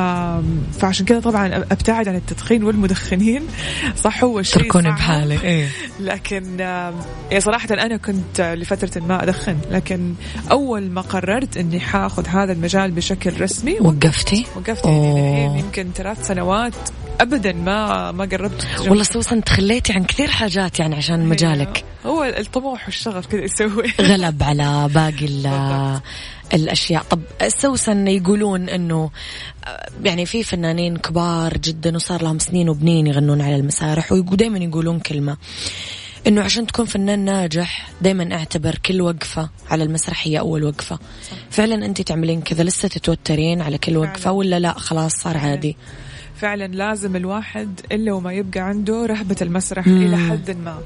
[0.80, 3.42] فعشان كذا طبعا أبتعد عن التدخين والمدخنين
[3.96, 4.90] صح هو شيء تركوني.
[4.90, 5.68] بحالي إيه.
[6.00, 6.94] لكن آم،
[7.30, 10.14] يعني صراحة أنا كنت لفترة ما أدخن لكن
[10.52, 15.60] أول ما قررت أني حاخذ هذا المجال بشكل رسمي وقفتي وقفت يعني.
[15.60, 16.74] يمكن ثلاث سنوات
[17.22, 21.84] أبدا ما ما قربت والله سوسن تخليتي عن كثير حاجات يعني عشان مجالك.
[22.06, 23.94] هو الطموح والشغف كذا يسوي.
[24.12, 26.02] غلب على باقي.
[26.54, 27.04] الأشياء.
[27.04, 29.12] طب سوسن يقولون إنه
[29.66, 35.00] آه، يعني في فنانين كبار جدا وصار لهم سنين وبنين يغنون على المسارح ودائما يقولون
[35.00, 35.38] كلمة.
[36.28, 41.00] إنه عشان تكون فنان ناجح دائما أعتبر كل وقفة على المسرح هي أول وقفة.
[41.50, 44.32] فعلا انت تعملين كذا لسه تتوترين على كل وقفة.
[44.32, 45.78] ولا لا؟ خلاص صار عادي.
[46.42, 49.98] فعلا لازم الواحد إلا وما يبقى عنده رهبة المسرح مم.
[50.02, 50.80] إلى حد ما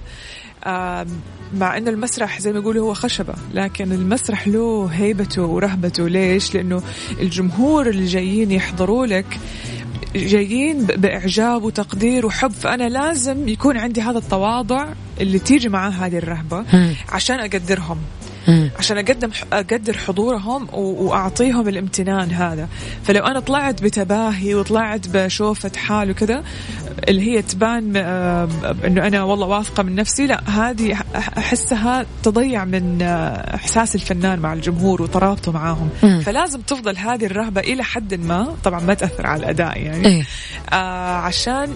[1.57, 6.81] مع أن المسرح زي ما يقولوا هو خشبة لكن المسرح له هيبته ورهبته ليش؟ لأنه
[7.19, 9.39] الجمهور اللي جايين يحضروا لك
[10.15, 14.87] جايين ب- بإعجاب وتقدير وحب فأنا لازم يكون عندي هذا التواضع
[15.21, 16.93] اللي تيجي معاه هذه الرهبة مم.
[17.09, 18.24] عشان أقدرهم مم.
[18.79, 22.67] عشان أقدم أقدر حضورهم وأعطيهم الامتنان هذا.
[23.03, 26.43] فلو أنا طلعت بتباهي وطلعت بشوفة حال وكذا
[27.09, 28.49] اللي هي تبان آه،
[28.85, 34.53] إنه أنا والله واثقة من نفسي لا هذه أحسها تضيع من آه، إحساس الفنان مع
[34.53, 35.89] الجمهور وترابطه معاهم.
[36.21, 40.07] فلازم تفضل هذه الرهبة إلى حد ما طبعا ما تأثر على الأداء يعني.
[40.07, 40.23] إيه.
[40.73, 41.75] آه عشان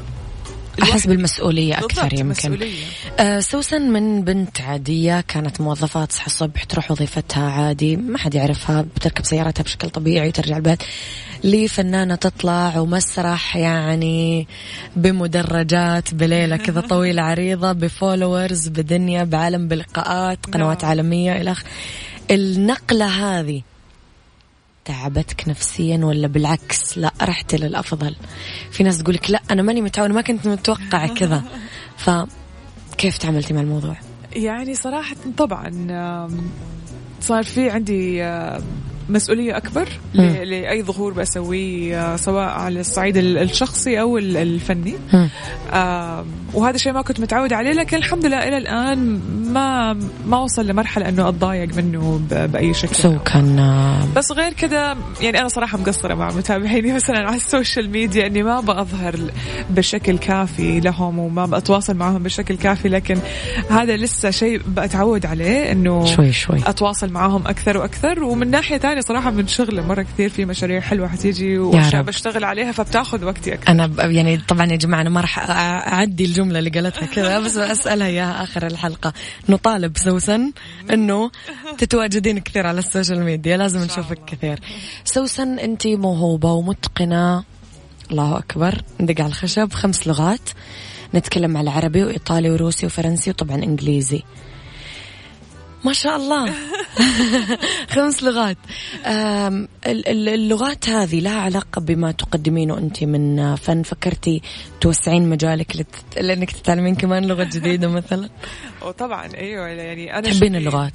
[0.83, 2.83] احس بالمسؤوليه أكثر يمكن مسؤولية.
[3.19, 8.81] آه، سوسن من بنت عادية كانت موظفة تصحى الصبح تروح وظيفتها عادي ما حد يعرفها
[8.81, 10.83] بتركب سيارتها بشكل طبيعي وترجع البيت
[11.43, 14.47] لفنانة تطلع ومسرح يعني
[14.95, 20.89] بمدرجات بليلة كذا طويلة عريضة بفولورز بدنيا بعالم بلقاءات قنوات نعم.
[20.89, 21.69] عالمية إلى آخره
[22.31, 23.61] النقلة هذه
[24.89, 28.15] تعبتك نفسيا ولا بالعكس؟ لا رحت للأفضل.
[28.71, 31.43] في ناس تقولك لا أنا ماني متعودة ما كنت متوقعة كذا.
[31.97, 33.97] فكيف تعاملتي مع الموضوع؟
[34.33, 35.69] يعني صراحة طبعا
[37.21, 38.23] صار في عندي
[39.09, 40.35] آم، مسؤولية أكبر ل- مم.
[40.43, 44.93] لأي ظهور بسويه آه، سواء على الصعيد ال- الشخصي أو ال- الفني.
[46.53, 49.21] وهذا الشيء ما كنت متعودة عليه لكن الحمد لله إلى الآن
[49.53, 49.93] ما
[50.27, 52.95] ما وصل لمرحلة أنه أتضايق منه ب- بأي شكل.
[52.95, 57.43] so كان آه، بس غير كذا يعني أنا صراحة مقصرة مع متابعيني مثلا على ال
[57.43, 59.15] social media إني ما بظهر
[59.69, 63.17] بشكل كافي لهم وما بتواصل معهم بشكل كافي لكن
[63.69, 66.57] هذا لسه شيء بتعود عليه إنه شوي شوي.
[66.67, 68.23] أتواصل معاهم أكثر وأكثر.
[68.23, 72.01] ومن ناحية ثانية صراحة منشغلة مرة كثير في مشاريع حلوة حتيجي وأشياء.
[72.03, 76.25] بشتغل عليها فبتاخذ وقتي أكثر أنا ب- يعني طبعا يا جماعة أنا ما راح أعدي
[76.25, 79.13] الجملة اللي قالتها كذا بس أسألها اياها آخر الحلقة.
[79.49, 80.51] نطالب سوسن
[80.93, 81.31] إنه
[81.77, 84.59] تتواجدين كثير على ال social media لازم نشوفك كثير.
[85.05, 87.43] سوسن أنت موهوبة ومتقنة.
[88.11, 88.81] الله أكبر.
[89.01, 90.49] ندق على الخشب خمس لغات.
[91.15, 94.23] نتكلم على عربي وإيطالي وروسي وفرنسي وطبعا إنجليزي.
[95.85, 96.53] ما شاء الله
[97.95, 98.57] خمس لغات
[99.87, 104.41] اللغات هذه لها علاقة بما تقدمينه أنت من فن فكرتي
[104.81, 108.29] توسعين مجالك لت- لأنك تتعلمين كمان لغة جديدة مثلا
[108.85, 110.93] وطبعا أيوه يعني أنا تحبين اللغات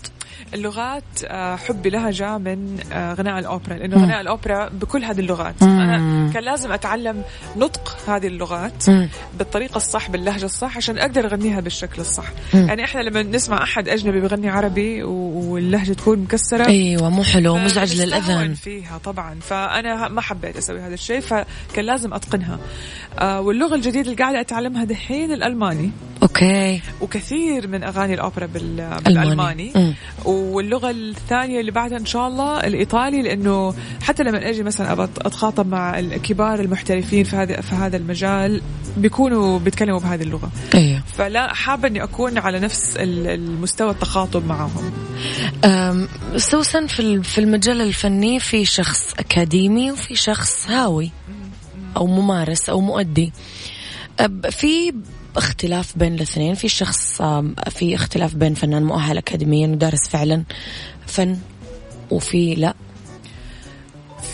[0.55, 3.97] اللغات آه، حبي لها جاء من آه، غناء الأوبرا لأنه.
[4.05, 5.81] غناء الأوبرا بكل هذه اللغات مم.
[5.81, 7.23] أنا كان لازم أتعلم
[7.57, 9.09] نطق هذه اللغات مم.
[9.39, 12.69] بالطريقة الصح باللهجة الصح عشان أقدر أغنيها بالشكل الصح مم.
[12.69, 16.67] يعني إحنا لما نسمع أحد أجنبي بيغني عربي و- واللهجة تكون مكسرة.
[16.67, 19.35] أيوة مو حلو آه، مزعج بنستهون للأذن فيها طبعا.
[19.41, 22.59] فأنا ما حبيت أسوي هذا الشيء فكان لازم أتقنها.
[23.19, 25.91] آه، واللغة الجديدة اللي قاعدة أتعلمها دحين الألماني.
[26.23, 26.81] أوكي.
[27.01, 29.73] وكثير من أغاني الأوبرا بال- بالألماني.
[29.77, 29.95] مم.
[30.25, 35.67] واللغة الثانية اللي بعدها إن شاء الله الإيطالي لأنه حتى لما أجي مثلا أبى أتخاطب
[35.67, 38.63] مع الكبار المحترفين في هذا في هذا المجال
[38.97, 40.51] بيكونوا بيتكلموا بهذه اللغة.
[40.75, 40.94] أيوة.
[41.19, 44.93] فلا حابة إني أكون على نفس ال- المستوى التخاطب معهم.
[46.37, 51.11] سوسن في في المجال الفني في شخص أكاديمي وفي شخص هاوي
[51.97, 53.33] أو ممارس أو مؤدي.
[54.51, 54.95] في
[55.37, 56.55] اختلاف بين الاثنين.
[56.55, 57.23] في شخص
[57.71, 60.43] في اختلاف بين فنان مؤهل أكاديميا ودارس فعلا
[61.07, 61.37] فن
[62.11, 62.75] وفي لا.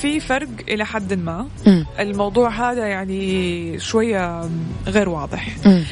[0.00, 1.46] في فرق إلى حد ما.
[1.66, 1.86] مم.
[1.98, 4.50] الموضوع هذا يعني شوية
[4.86, 5.56] غير واضح.
[5.66, 5.84] مم.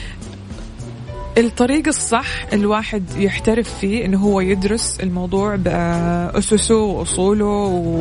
[1.39, 7.45] الطريق الصح الواحد يحترف فيه إنه هو يدرس الموضوع بأسسه وأصوله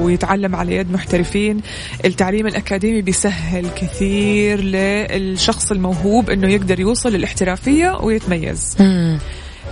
[0.03, 1.61] ويتعلم على يد محترفين
[2.05, 8.75] التعليم الأكاديمي بيسهل كثير للشخص الموهوب إنه يقدر يوصل للاحترافية ويتميز.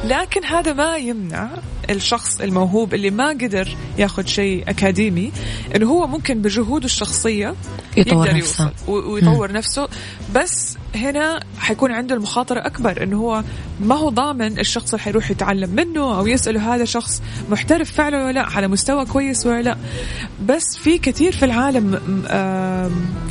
[0.03, 1.49] لكن هذا ما يمنع
[1.89, 5.31] الشخص الموهوب اللي ما قدر ياخذ شيء أكاديمي
[5.75, 7.55] إنه هو ممكن بجهوده الشخصية
[7.97, 8.63] يطور يقدر نفسه.
[8.87, 9.87] يوصل ويطور نفسه
[10.35, 13.43] بس هنا حيكون عنده المخاطرة أكبر إنه هو
[13.81, 18.31] ما هو ضامن الشخص اللي حيروح يتعلم منه أو يسأله هذا شخص محترف فعلا ولا
[18.31, 19.77] لأ على مستوى كويس ولا لأ.
[20.45, 21.99] بس في كثير في العالم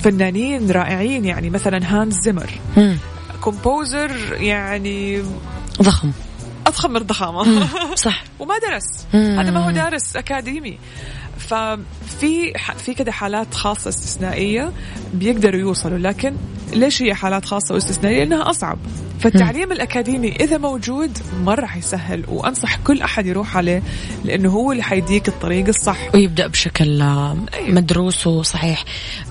[0.03, 2.51] فنانين رائعين يعني مثلا هانز زيمر.
[2.77, 2.97] مم.
[3.41, 5.23] كومبوزر يعني
[5.83, 6.11] ضخم.
[6.67, 8.25] أضخم من الضخامة صح.
[8.39, 9.07] وما درس.
[9.13, 10.79] هذا ما هو دارس أكاديمي.
[11.39, 14.73] ففي في كده حالات خاصة استثنائية
[15.15, 16.37] بيقدروا يوصلوا لكن
[16.73, 18.79] ليش هي حالات خاصة واستثنائية؟ لأنها أصعب.
[19.21, 23.83] فالتعليم الأكاديمي إذا موجود مره حيسهل وأنصح كل أحد يروح عليه
[24.25, 26.15] لأنه هو اللي حيديك الطريق الصح.
[26.15, 27.37] ويبدأ بشكل آه،
[27.69, 28.85] مدروس وصحيح.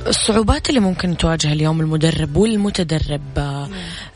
[0.07, 3.21] الصعوبات اللي ممكن تواجه اليوم المدرب والمتدرب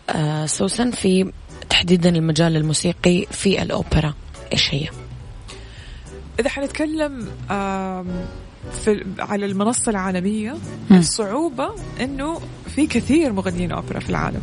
[0.10, 1.32] آه، سوسن في
[1.70, 4.14] تحديدا المجال الموسيقي في الأوبرا
[4.54, 4.88] إيش هي؟
[6.40, 7.28] إذا حنتكلم
[8.84, 10.56] في على المنصة العالمية
[10.90, 10.98] مم.
[10.98, 11.70] الصعوبة
[12.02, 12.42] إنه
[12.76, 14.42] في كثير مغنيين أوبرا في العالم.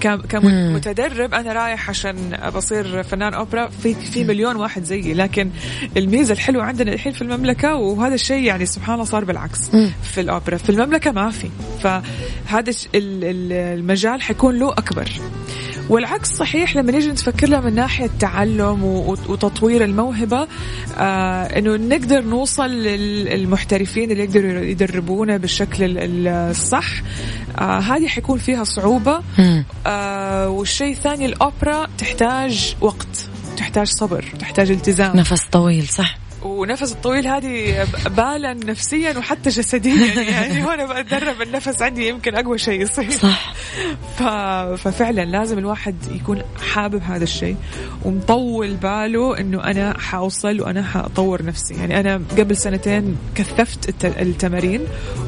[0.00, 5.50] فكمتدرب أنا رايح عشان بصير فنان أوبرا في في مليون واحد زيي لكن
[5.96, 9.70] الميزة الحلوة عندنا الحين في المملكة وهذا الشيء يعني سبحان الله صار بالعكس.
[10.02, 11.48] في الأوبرا في المملكة ما في
[11.80, 15.10] فهذا الش- ال- ال- المجال حيكون له أكبر
[15.88, 18.84] والعكس صحيح لما نيجي نفكر لها من ناحية تعلم
[19.28, 20.48] وتطوير الموهبة
[20.98, 26.86] آه إنه نقدر نوصل للمحترفين اللي يقدروا يدربونا بالشكل ال- ال- الصح
[27.58, 29.20] آه هذه حيكون فيها صعوبة.
[29.38, 29.64] مم.
[29.86, 35.16] آه والشيء الثاني الأوبرا تحتاج وقت تحتاج صبر تحتاج التزام.
[35.16, 36.18] نفس طويل صح.
[36.42, 37.86] ونفس الطويل هذه
[38.16, 43.10] بالا نفسيا وحتى جسديا يعني وأنا بتدرب النفس عندي يمكن أقوى شيء يصير.
[43.10, 43.54] صح.
[44.18, 44.22] ف...
[44.82, 47.56] ففعلا لازم الواحد يكون حابب هذا الشيء
[48.04, 51.74] ومطول باله إنه أنا حأوصل وأنا حأطور نفسي.
[51.74, 54.04] يعني أنا قبل سنتين كثفت الت...
[54.04, 54.80] التمارين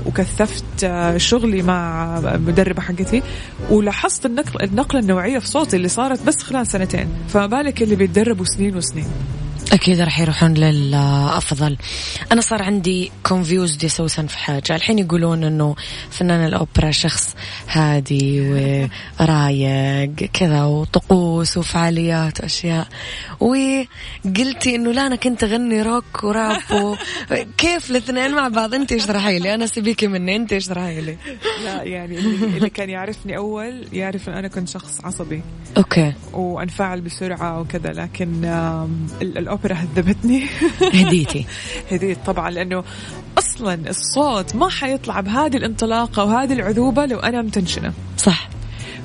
[0.06, 3.22] وكثفت آه، شغلي مع مدربة حقتي
[3.70, 7.08] ولاحظت النقل النقلة النوعية في صوتي اللي صارت بس خلال سنتين.
[7.28, 9.08] فما بالك اللي بيتدربوا سنين وسنين.
[9.72, 11.76] أكيد راح يروحون للأفضل.
[12.32, 14.76] أنا صار عندي confused يا سوسن في حاجة.
[14.76, 15.74] الحين يقولون أنه
[16.10, 17.34] فنان الأوبرا شخص
[17.68, 18.40] هادي
[19.20, 22.88] ورايق كذا وطقوس وفعاليات وأشياء.
[23.40, 26.94] وقلتي أنه لا أنا كنت أغني rock و rap و...
[27.58, 31.16] كيف الاثنين مع بعض؟ أنت اشرحي لي؟ أنا سيبيكي مني أنت اشرحي لي؟
[31.64, 35.42] لا يعني اللي كان يعرفني أول يعرف أن أنا كنت شخص عصبي.
[35.76, 36.12] okay.
[36.32, 39.06] وأنفعل بسرعة وكذا لكن آم،
[39.64, 40.46] ال- الأوبرا هذبتني
[40.94, 41.46] هديتي.
[41.92, 42.84] هديت طبعا لأنه
[43.38, 47.92] أصلا الصوت ما حيطلع بهذه الانطلاقة وهذه العذوبة لو أنا متنشنة.
[48.16, 48.48] صح.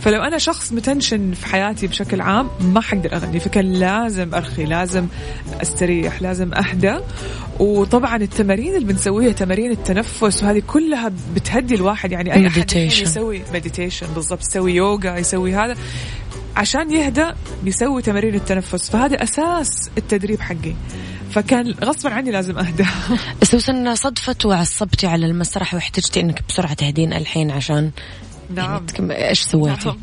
[0.01, 3.39] فلو أنا شخص متنشن في حياتي بشكل عام ما حقدر أغني.
[3.39, 5.07] فكان لازم أرخي لازم
[5.61, 6.99] أستريح لازم أهدى.
[7.59, 12.11] وطبعا التمارين اللي بنسويها تمارين التنفس وهذه كلها بتهدي الواحد.
[12.11, 13.01] يعني الحين Meditation.
[13.01, 15.75] يسوي meditation بالضبط يسوي يوغا يسوي هذا.
[16.55, 17.31] عشان يهدى
[17.63, 20.73] بيسوي تمارين التنفس فهذا أساس التدريب حقي
[21.31, 22.85] فكان غصبا عني لازم أهدى
[23.43, 27.91] سوسن صدفت وعصبتي على المسرح واحتجتي إنك بسرعة تهدين الحين عشان
[28.49, 29.97] نعم يعني إيش سويتي؟ نعم.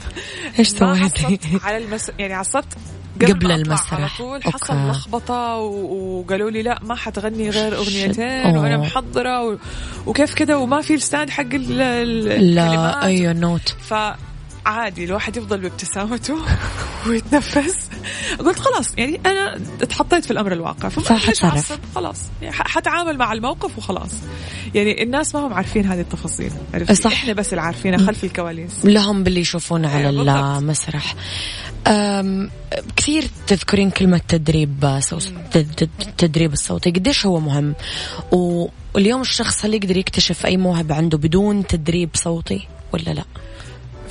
[0.58, 2.10] إيش سويتي؟ على المس...
[2.18, 2.76] يعني عصبت
[3.16, 3.94] قبل أطلع المسرح.
[3.94, 4.90] على طول حصل okay.
[4.90, 6.20] لخبطة و...
[6.20, 8.62] وقالوا لي لا ما حتغني غير أغنيتين أوه.
[8.62, 9.58] وأنا محضرة و...
[10.06, 11.80] وكيف كذا وما في ال stand حق ال...
[11.80, 13.76] ال- لا الكلمات أيوه note
[14.64, 16.36] فعادي الواحد يفضل بابتسامته
[17.06, 17.88] ويتنفس
[18.38, 20.88] قلت خلاص يعني أنا اتحطيت في الأمر الواقع.
[21.44, 24.10] أعصب؟ خلاص يعني حتعامل مع الموقف وخلاص
[24.74, 27.12] يعني الناس ما هم عارفين هذه التفاصيل عرفتي؟ صح.
[27.12, 30.28] إحنا بس اللي عارفينها خلف الكواليس لهم باللي يشوفونه على بالضبط.
[30.28, 31.14] المسرح
[32.96, 35.00] كثير تذكرين كلمة تدريب
[35.56, 37.74] التدريب الصوتي قديش هو مهم
[38.32, 43.24] واليوم الشخص هل يقدر يكتشف أي موهبة عنده بدون تدريب صوتي ولا لا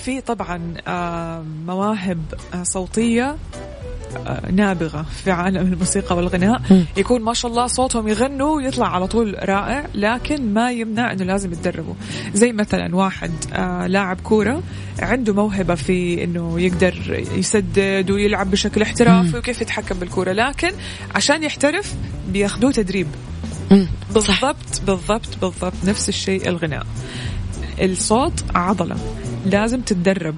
[0.05, 2.19] في طبعا آه، مواهب
[2.53, 3.35] آه، صوتية
[4.27, 6.61] آه، نابغة في عالم الموسيقى والغناء.
[6.97, 11.51] يكون ما شاء الله صوتهم يغنوا ويطلع على طول رائع لكن ما يمنع إنه لازم
[11.51, 11.93] يتدربوا.
[12.33, 13.31] زي مثلا واحد
[13.87, 14.63] لاعب كورة
[14.99, 20.71] عنده موهبة في إنه يقدر يسدد ويلعب بشكل احترافي وكيف يتحكم بالكورة لكن
[21.15, 21.93] عشان يحترف
[22.29, 23.07] بياخدوه تدريب.
[24.13, 26.85] بالضبط بالضبط بالضبط نفس الشيء الغناء.
[27.81, 28.95] الصوت عضلة.
[29.45, 30.35] لازم تتدرب.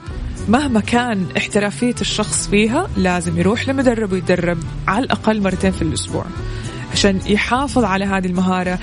[0.47, 6.25] مهما كان احترافية الشخص فيها لازم يروح لمدرب ويتدرب على الأقل مرتين في الأسبوع.
[6.91, 8.79] عشان يحافظ على هذه المهارة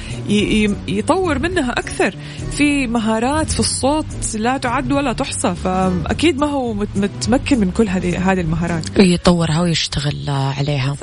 [0.89, 2.15] يطور منها أكثر.
[2.53, 8.33] في مهارات في الصوت لا تعد ولا تحصى فأكيد ما هو متمكن من كل هذه
[8.33, 8.99] هذه المهارات.
[8.99, 10.97] يطورها ويشتغل عليها.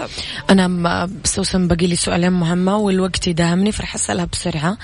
[0.49, 4.77] أنا سوسن باقي لي سؤالين مهمة والوقت يداهمني فرح أسألها بسرعة.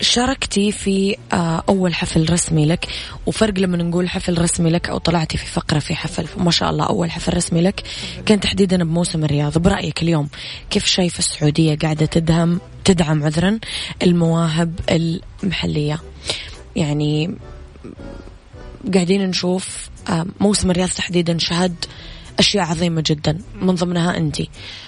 [0.00, 2.88] شاركتي في آه، أول حفل رسمي لك
[3.26, 6.86] وفرق لما نقول حفل رسمي لك أو طلعتي في فقرة في حفل ما شاء الله
[6.86, 7.82] أول حفل رسمي لك
[8.26, 9.58] كان تحديدا بموسم الرياض.
[9.58, 10.28] برأيك اليوم
[10.70, 13.58] كيف شايفة السعودية قاعدة تدعم تدعم عذرا
[14.02, 16.00] المواهب المحلية؟
[16.76, 17.34] يعني
[18.94, 21.74] قاعدين نشوف آه، موسم الرياض تحديدا شهد
[22.38, 24.42] أشياء عظيمة جدا من ضمنها أنت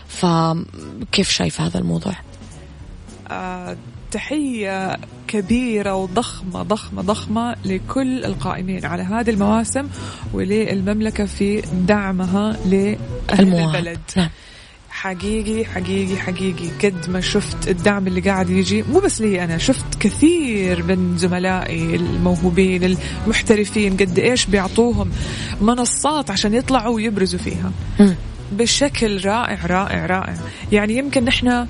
[0.08, 2.14] فكيف شايفة هذا الموضوع؟
[4.14, 4.96] تحية
[5.28, 9.88] كبيرة وضخمة ضخمة ضخمة لكل القائمين على هذه المواسم
[10.32, 14.28] وللمملكة في دعمها للبلد نعم.
[14.90, 16.68] حقيقي حقيقي حقيقي.
[16.82, 21.96] قد ما شفت الدعم اللي قاعد يجي مو بس لي أنا شفت كثير من زملائي
[21.96, 25.10] الموهوبين المحترفين قد إيش بيعطوهم
[25.60, 27.72] منصات عشان يطلعوا ويبرزوا فيها.
[28.52, 30.34] بشكل رائع رائع رائع.
[30.72, 31.66] يعني يمكن نحن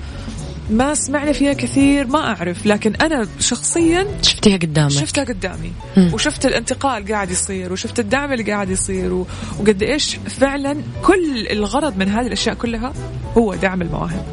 [0.69, 4.91] ما سمعنا فيها كثير ما أعرف لكن أنا شخصيا شفتيها قدامك.
[4.91, 5.71] شفتها قدامي.
[5.97, 6.13] مم.
[6.13, 9.27] وشفت الانتقال قاعد يصير وشفت الدعم اللي قاعد يصير و...
[9.59, 12.93] وقد إيش فعلا كل الغرض من هذه الأشياء كلها
[13.37, 14.25] هو دعم المواهب.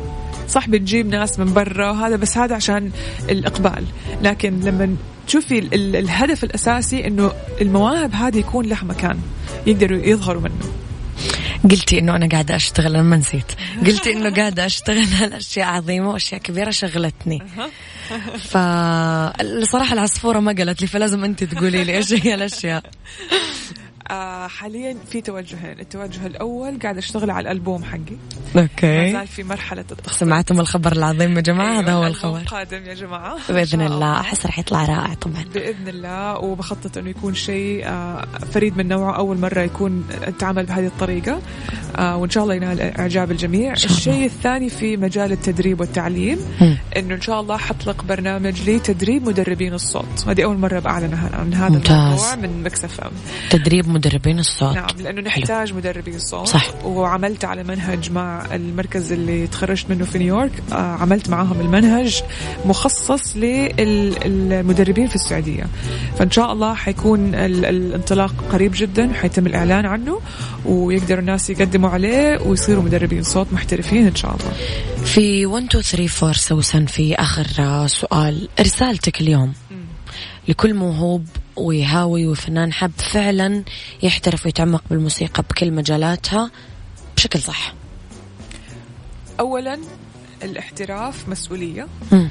[0.49, 2.91] صح بنجيب ناس من برا وهذا بس هذا عشان
[3.31, 3.85] الإقبال.
[4.23, 5.97] لكن لما تشوفي ال...
[5.97, 9.19] الهدف الأساسي إنه المواهب هذه يكون لها مكان
[9.67, 10.73] يقدروا يظهروا منه.
[11.71, 13.53] قلتي إنه أنا قاعدة أشتغل أنا ما نسيت.
[13.87, 17.43] قلتي إنه قاعدة أشتغل على أشياء عظيمة وأشياء كبيرة شغلتني.
[18.39, 22.83] فالصراحه العصفورة ما قالت لي فلازم أنت تقولي لي إيش هي الأشياء.
[24.13, 25.81] آه حاليا في توجهين.
[25.81, 28.17] التوجه الأول قاعد أشتغل على الألبوم حقي.
[28.57, 28.87] okay.
[28.87, 32.39] ما زال في مرحلة التخطيط سمعتم الخبر العظيم يا جماعة؟ أيوة هذا هو الخبر.
[32.39, 33.37] قادم يا جماعة.
[33.49, 34.21] بإذن الله.
[34.21, 35.45] أحس راح يطلع رائع طبعا.
[35.55, 36.39] بإذن الله.
[36.39, 40.05] وبخطط إنه يكون شيء آه فريد من نوعه أول مرة يكون
[40.39, 41.43] تعمل بهذه الطريقة.
[41.97, 43.73] آه وإن شاء الله ينال إعجاب الجميع.
[43.73, 46.39] الشيء الثاني في مجال التدريب والتعليم
[46.97, 50.25] إنه إن شاء الله حطلق برنامج لتدريب مدربين الصوت.
[50.27, 51.93] هذه أول مرة بعلن عن هذا ممتاز.
[51.93, 53.01] الموضوع من Mix FM
[53.51, 54.75] تدريب مدربين الصوت.
[54.75, 55.77] نعم لأنه نحتاج حلو.
[55.77, 56.85] مدربين صوت صح.
[56.85, 60.53] وعملت على منهج مع المركز اللي تخرجت منه في نيويورك.
[60.73, 62.23] آه عملت معاهم المنهج
[62.65, 65.67] مخصص للمدربين في السعودية.
[66.19, 70.21] فإن شاء الله حيكون الانطلاق قريب جدا حيتم الإعلان عنه
[70.67, 74.53] ويقدر الناس يقدموا عليه ويصيروا مدربين صوت محترفين إن شاء الله.
[75.05, 77.47] في 1 2 3 4 سوسن في آخر
[77.87, 78.49] سؤال.
[78.61, 79.53] رسالتك اليوم
[80.49, 81.27] لكل موهوب
[81.57, 83.63] ويهاوي وفنان حب فعلا
[84.03, 86.51] يحترف ويتعمق بالموسيقى بكل مجالاتها
[87.17, 87.75] بشكل صح.
[89.41, 89.79] اولا
[90.43, 91.87] الاحتراف مسؤولية.
[92.13, 92.27] م.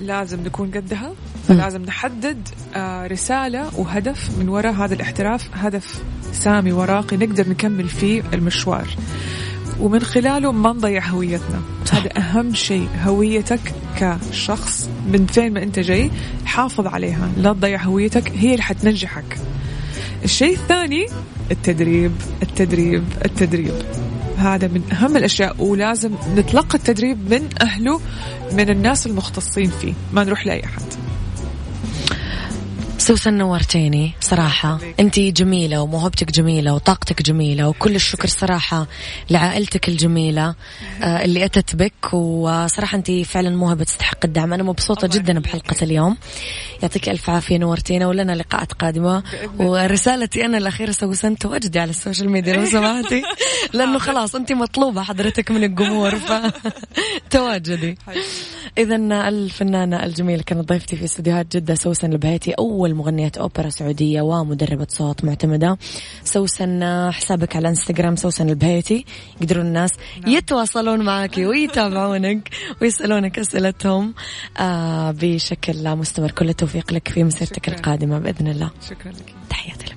[0.00, 1.12] لازم نكون قدها.
[1.48, 5.48] فلازم نحدد آه، رسالة وهدف من وراء هذا الاحتراف.
[5.54, 6.02] هدف
[6.32, 8.88] سامي وراقي نقدر نكمل فيه المشوار.
[9.80, 11.60] ومن خلاله ما نضيع هويتنا.
[11.84, 11.94] صح.
[11.94, 16.10] هذا أهم شيء هويتك كشخص من فين ما أنت جاي
[16.44, 17.28] حافظ عليها.
[17.36, 19.38] لا تضيع هويتك هي اللي حتنجحك.
[20.24, 21.06] الشيء الثاني
[21.50, 22.12] التدريب
[22.42, 23.74] التدريب التدريب.
[24.36, 28.00] هذا من أهم الأشياء ولازم نتلقى التدريب من أهله
[28.52, 29.92] من الناس المختصين فيه.
[30.12, 31.05] ما نروح لأي أحد.
[32.98, 34.78] سوسن نورتيني صراحة.
[35.00, 38.86] أنت جميلة وموهبتك جميلة وطاقتك جميلة وكل الشكر صراحة
[39.30, 40.54] لعائلتك الجميلة
[41.02, 42.14] آه اللي أتت بك.
[42.14, 44.52] وصراحة أنت فعلا موهبة تستحق الدعم.
[44.52, 46.16] أنا مبسوطة جدا بحلقة اليوم.
[46.82, 49.22] يعطيك ألف عافية نورتينا ولنا لقاءات قادمة.
[49.58, 53.22] ورسالتي أنا الأخيرة سوسن تواجدي على ال social media لو سمحتي.
[53.72, 56.14] لأنه خلاص أنت مطلوبة حضرتك من الجمهور
[57.28, 57.98] فتواجدي
[58.78, 58.96] إذا
[59.28, 65.24] الفنانة الجميلة كانت ضيفتي في استديوهات جدة سوسن البهيتي أول مغنية أوبرا سعودية ومدربة صوت
[65.24, 65.78] معتمدة.
[66.24, 69.04] سوسن حسابك على إنستغرام سوسن البهيتي.
[69.40, 69.90] يقدرون الناس
[70.22, 70.32] نعم.
[70.32, 72.48] يتواصلون معك ويتابعونك
[72.82, 74.14] ويسألونك أسئلتهم
[74.58, 76.30] آه بشكل مستمر.
[76.30, 78.70] كل التوفيق لك في مسيرتك القادمة بإذن الله.
[78.90, 79.34] شكرا لك.
[79.50, 79.96] تحياتي لك.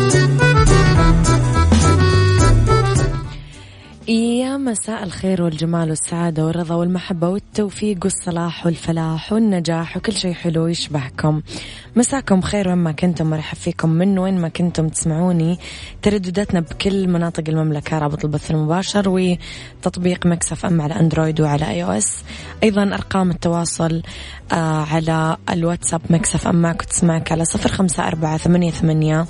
[4.11, 11.41] يا مساء الخير والجمال والسعادة والرضا والمحبة والتوفيق والصلاح والفلاح والنجاح وكل شيء حلو يشبهكم.
[11.95, 15.59] مساكم خير وين ما كنتم مرحب فيكم من وين ما كنتم تسمعوني.
[16.01, 22.23] تردداتنا بكل مناطق المملكة رابط البث المباشر وتطبيق Mix FM على أندرويد وعلى iOS
[22.63, 24.01] أيضا أرقام التواصل
[24.51, 29.25] آه على الواتساب Mix FM معك تسمعك على صفر خمسة أربعة ثمانية, ثمانية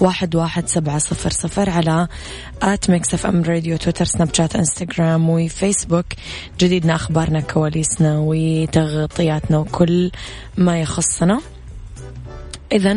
[0.00, 2.08] واحد, واحد سبعة صفر صفر على
[2.62, 6.06] at Mix FM Radio تويتر سناب شات إنستغرام وفيسبوك.
[6.58, 10.10] جديدنا أخبارنا كواليسنا وتغطياتنا وكل
[10.56, 11.40] ما يخصنا.
[12.72, 12.96] إذا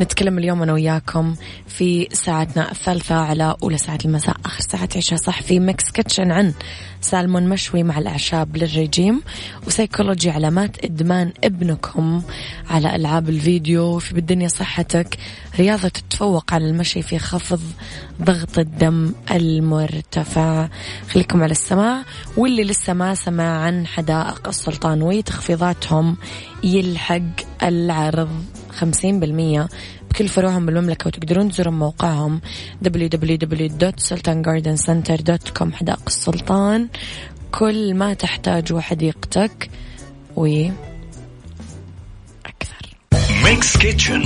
[0.00, 5.42] نتكلم اليوم أنا وياكم في ساعتنا الثالثة على أولى ساعة المساء آخر ساعة عيشها صح؟
[5.42, 6.52] في Mix Kitchen عن
[7.00, 9.22] سالمون مشوي مع الأعشاب للرجيم
[9.66, 12.22] وسيكولوجي علامات إدمان ابنكم
[12.70, 15.18] على ألعاب الفيديو في بالدنيا صحتك.
[15.58, 17.60] رياضة تتفوق على المشي في خفض
[18.22, 20.68] ضغط الدم المرتفع.
[21.10, 22.02] خليكم على السماع
[22.36, 26.16] واللي لسه ما سمع عن حدائق السلطان وتخفيضاتهم
[26.64, 27.22] يلحق
[27.62, 28.57] العرض.
[28.78, 29.68] خمسين بالمية
[30.10, 32.40] بكل فروعهم بالمملكة وتقدرون تزورون موقعهم
[32.84, 36.88] www.sultangardencenter.com حدائق السلطان.
[37.52, 39.70] كل ما تحتاجه حديقتك
[40.36, 40.46] و
[42.46, 42.96] أكثر.
[43.44, 44.22] Mix Kitchen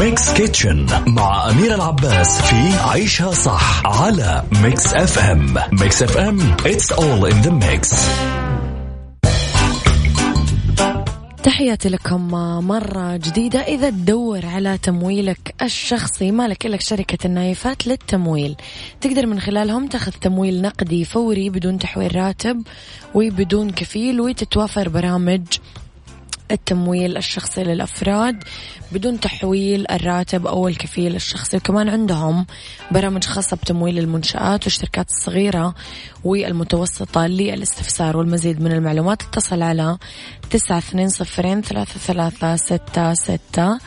[0.00, 7.24] Mix Kitchen مع أمير العباس في عيشها صح على Mix FM Mix FM it's all
[7.30, 7.94] in the mix.
[11.42, 12.28] تحياتي لكم
[12.68, 13.60] مرة جديدة.
[13.60, 18.56] إذا تدور على تمويلك الشخصي مالك إلا شركة النايفات للتمويل.
[19.00, 22.62] تقدر من خلالهم تاخذ تمويل نقدي فوري بدون تحويل راتب
[23.14, 25.42] وبدون كفيل وتتوافر برامج
[26.50, 28.44] التمويل الشخصي للأفراد
[28.92, 31.56] بدون تحويل الراتب أو الكفيل الشخصي.
[31.56, 32.46] وكمان عندهم
[32.90, 35.74] برامج خاصة بتمويل المنشآت والشركات الصغيرة
[36.24, 38.16] والمتوسطة للاستفسار.
[38.16, 39.98] والمزيد من المعلومات اتصل على
[40.50, 43.78] تسعة اثنين صفرين ثلاثة ثلاثة ستة ستة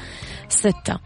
[0.49, 0.99] ستة.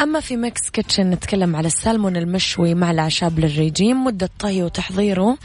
[0.00, 5.38] أما في Mix Kitchen نتكلم على السالمون المشوي مع الأعشاب للرجيم مدة طهي وتحضيره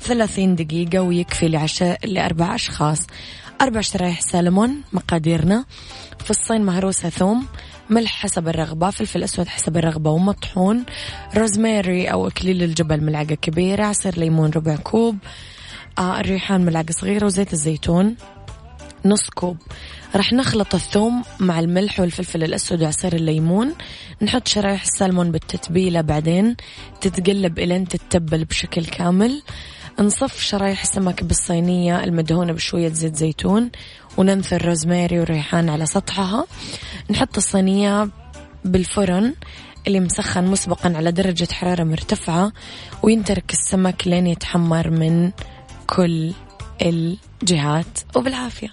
[0.00, 3.06] ثلاثين دقيقة ويكفي لعشاء لأربع أشخاص.
[3.62, 5.64] أربع شرايح سالمون مقاديرنا.
[6.24, 7.46] فصين مهروسة ثوم
[7.90, 10.84] ملح حسب الرغبة فلفل أسود حسب الرغبة ومطحون
[11.36, 15.16] روزماري أو إكليل الجبل ملعقة كبيرة عصير ليمون ربع كوب
[15.98, 18.16] آه الريحان ملعقة صغيرة وزيت الزيتون.
[19.04, 19.56] نص كوب.
[20.16, 23.74] راح نخلط الثوم مع الملح والفلفل الأسود وعصير الليمون.
[24.22, 26.56] نحط شرايح السلمون بالتتبيلة بعدين
[27.00, 29.42] تتقلب إلين تتبل بشكل كامل.
[30.00, 33.70] نصف شرايح السمك بالصينية المدهونة بشوية زيت زيتون
[34.16, 36.46] وننثر روزماري وريحان على سطحها.
[37.10, 38.08] نحط الصينية
[38.64, 39.34] بالفرن
[39.86, 42.52] اللي مسخن مسبقا على درجة حرارة مرتفعة
[43.02, 45.30] وينترك السمك لين يتحمر من
[45.86, 46.32] كل
[46.82, 47.98] الجهات.
[48.16, 48.72] وبالعافية.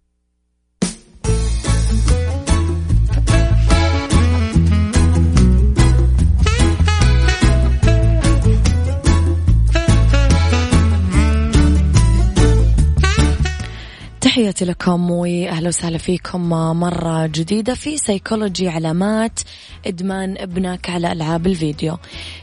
[14.21, 16.49] تحياتي لكم وأهلا وسهلا فيكم
[16.79, 19.39] مرة جديدة في سيكولوجي علامات
[19.85, 21.97] إدمان ابنك على ألعاب الفيديو.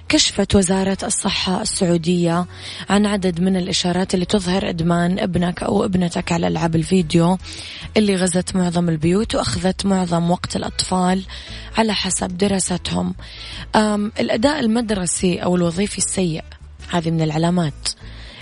[0.08, 2.46] كشفت وزارة الصحة السعودية
[2.90, 7.38] عن عدد من الإشارات اللي تظهر إدمان ابنك أو ابنتك على ألعاب الفيديو
[7.96, 11.24] اللي غزت معظم البيوت وأخذت معظم وقت الأطفال
[11.78, 13.14] على حسب دراستهم.
[14.20, 16.44] الأداء المدرسي أو الوظيفي السيء
[16.90, 17.88] هذه من العلامات.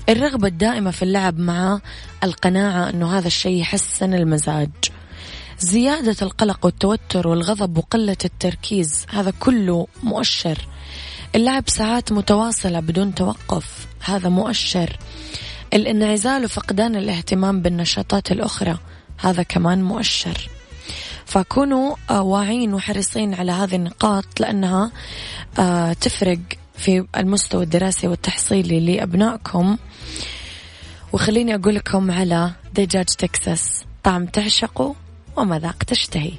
[0.08, 1.80] الرغبة الدائمة في اللعب مع
[2.24, 4.70] القناعة أنه هذا الشيء يحسن المزاج.
[5.58, 10.58] زيادة القلق والتوتر والغضب وقلة التركيز هذا كله مؤشر.
[11.34, 14.96] اللعب ساعات متواصلة بدون توقف هذا مؤشر.
[15.74, 18.78] الانعزال وفقدان الاهتمام بالنشاطات الأخرى
[19.18, 20.50] هذا كمان مؤشر.
[21.24, 24.90] فكونوا واعين وحريصين على هذه النقاط لأنها
[25.58, 26.38] آه، تفرق
[26.76, 29.76] في المستوى الدراسي والتحصيلي لأبنائكم.
[31.12, 34.94] وخليني أقول لكم على دجاج تكساس طعم تعشقه
[35.36, 36.32] ومذاق تشتهي.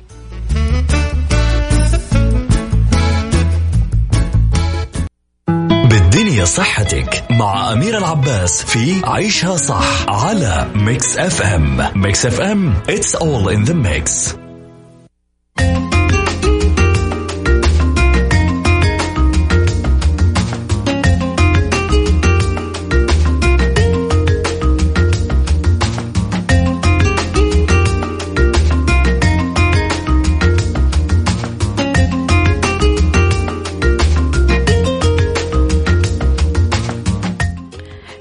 [5.89, 13.49] بالدنيا صحتك مع أمير العباس في عيشها صح على Mix FM Mix FM it's all
[13.49, 14.35] in the mix.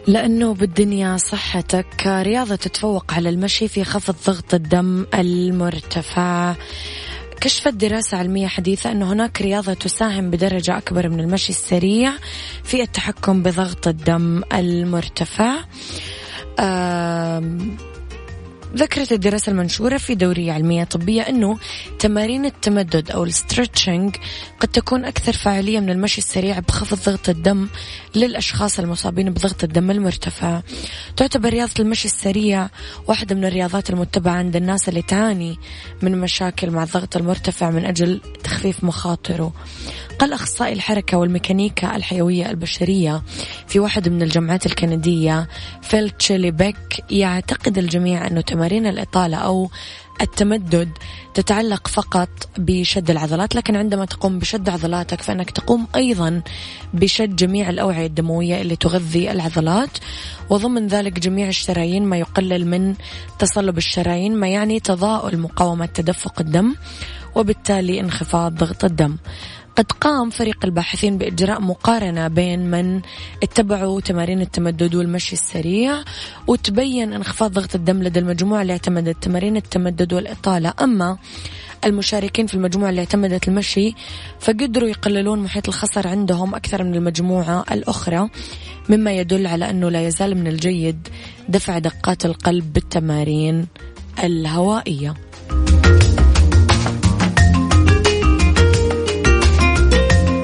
[0.06, 6.54] لأنه بالدنيا صحتك رياضة تتفوق على المشي في خفض ضغط الدم المرتفع.
[7.40, 12.12] كشفت دراسة علمية حديثة أن هناك رياضة تساهم بدرجة أكبر من المشي السريع
[12.64, 15.56] في التحكم بضغط الدم المرتفع.
[18.74, 21.58] ذكرت الدراسة المنشورة في دورية علمية طبية أنه
[21.98, 24.16] تمارين التمدد أو الستريتشنج
[24.60, 27.68] قد تكون أكثر فاعلية من المشي السريع بخفض ضغط الدم
[28.14, 30.60] للأشخاص المصابين بضغط الدم المرتفع.
[31.16, 32.68] تعتبر رياضة المشي السريع
[33.08, 35.58] واحدة من الرياضات المتبعة عند الناس اللي تعاني
[36.02, 39.52] من مشاكل مع الضغط المرتفع من أجل تخفيف مخاطره.
[40.18, 43.22] قال أخصائي الحركة والميكانيكا الحيوية البشرية
[43.66, 45.48] في واحد من الجامعات الكندية
[45.82, 49.70] فيل تشيلي بيك يعتقد الجميع أنه تمارين الإطالة أو
[50.20, 50.90] التمدد
[51.34, 56.42] تتعلق فقط بشد العضلات لكن عندما تقوم بشد عضلاتك فإنك تقوم أيضا
[56.94, 59.98] بشد جميع الأوعية الدموية اللي تغذي العضلات
[60.50, 62.94] وضمن ذلك جميع الشرايين ما يقلل من
[63.38, 66.74] تصلب الشرايين ما يعني تضاؤل مقاومة تدفق الدم
[67.34, 69.16] وبالتالي انخفاض ضغط الدم.
[69.76, 73.00] قد قام فريق الباحثين بإجراء مقارنة بين من
[73.42, 76.02] اتبعوا تمارين التمدد والمشي السريع
[76.46, 80.74] وتبين انخفاض ضغط الدم لدى المجموعة اللي اعتمدت تمارين التمدد والإطالة.
[80.82, 81.18] أما
[81.84, 83.94] المشاركين في المجموعة اللي اعتمدت المشي
[84.40, 88.28] فقدروا يقللون محيط الخصر عندهم أكثر من المجموعة الأخرى
[88.88, 91.08] مما يدل على أنه لا يزال من الجيد
[91.48, 93.66] دفع دقات القلب بالتمارين
[94.24, 95.14] الهوائية.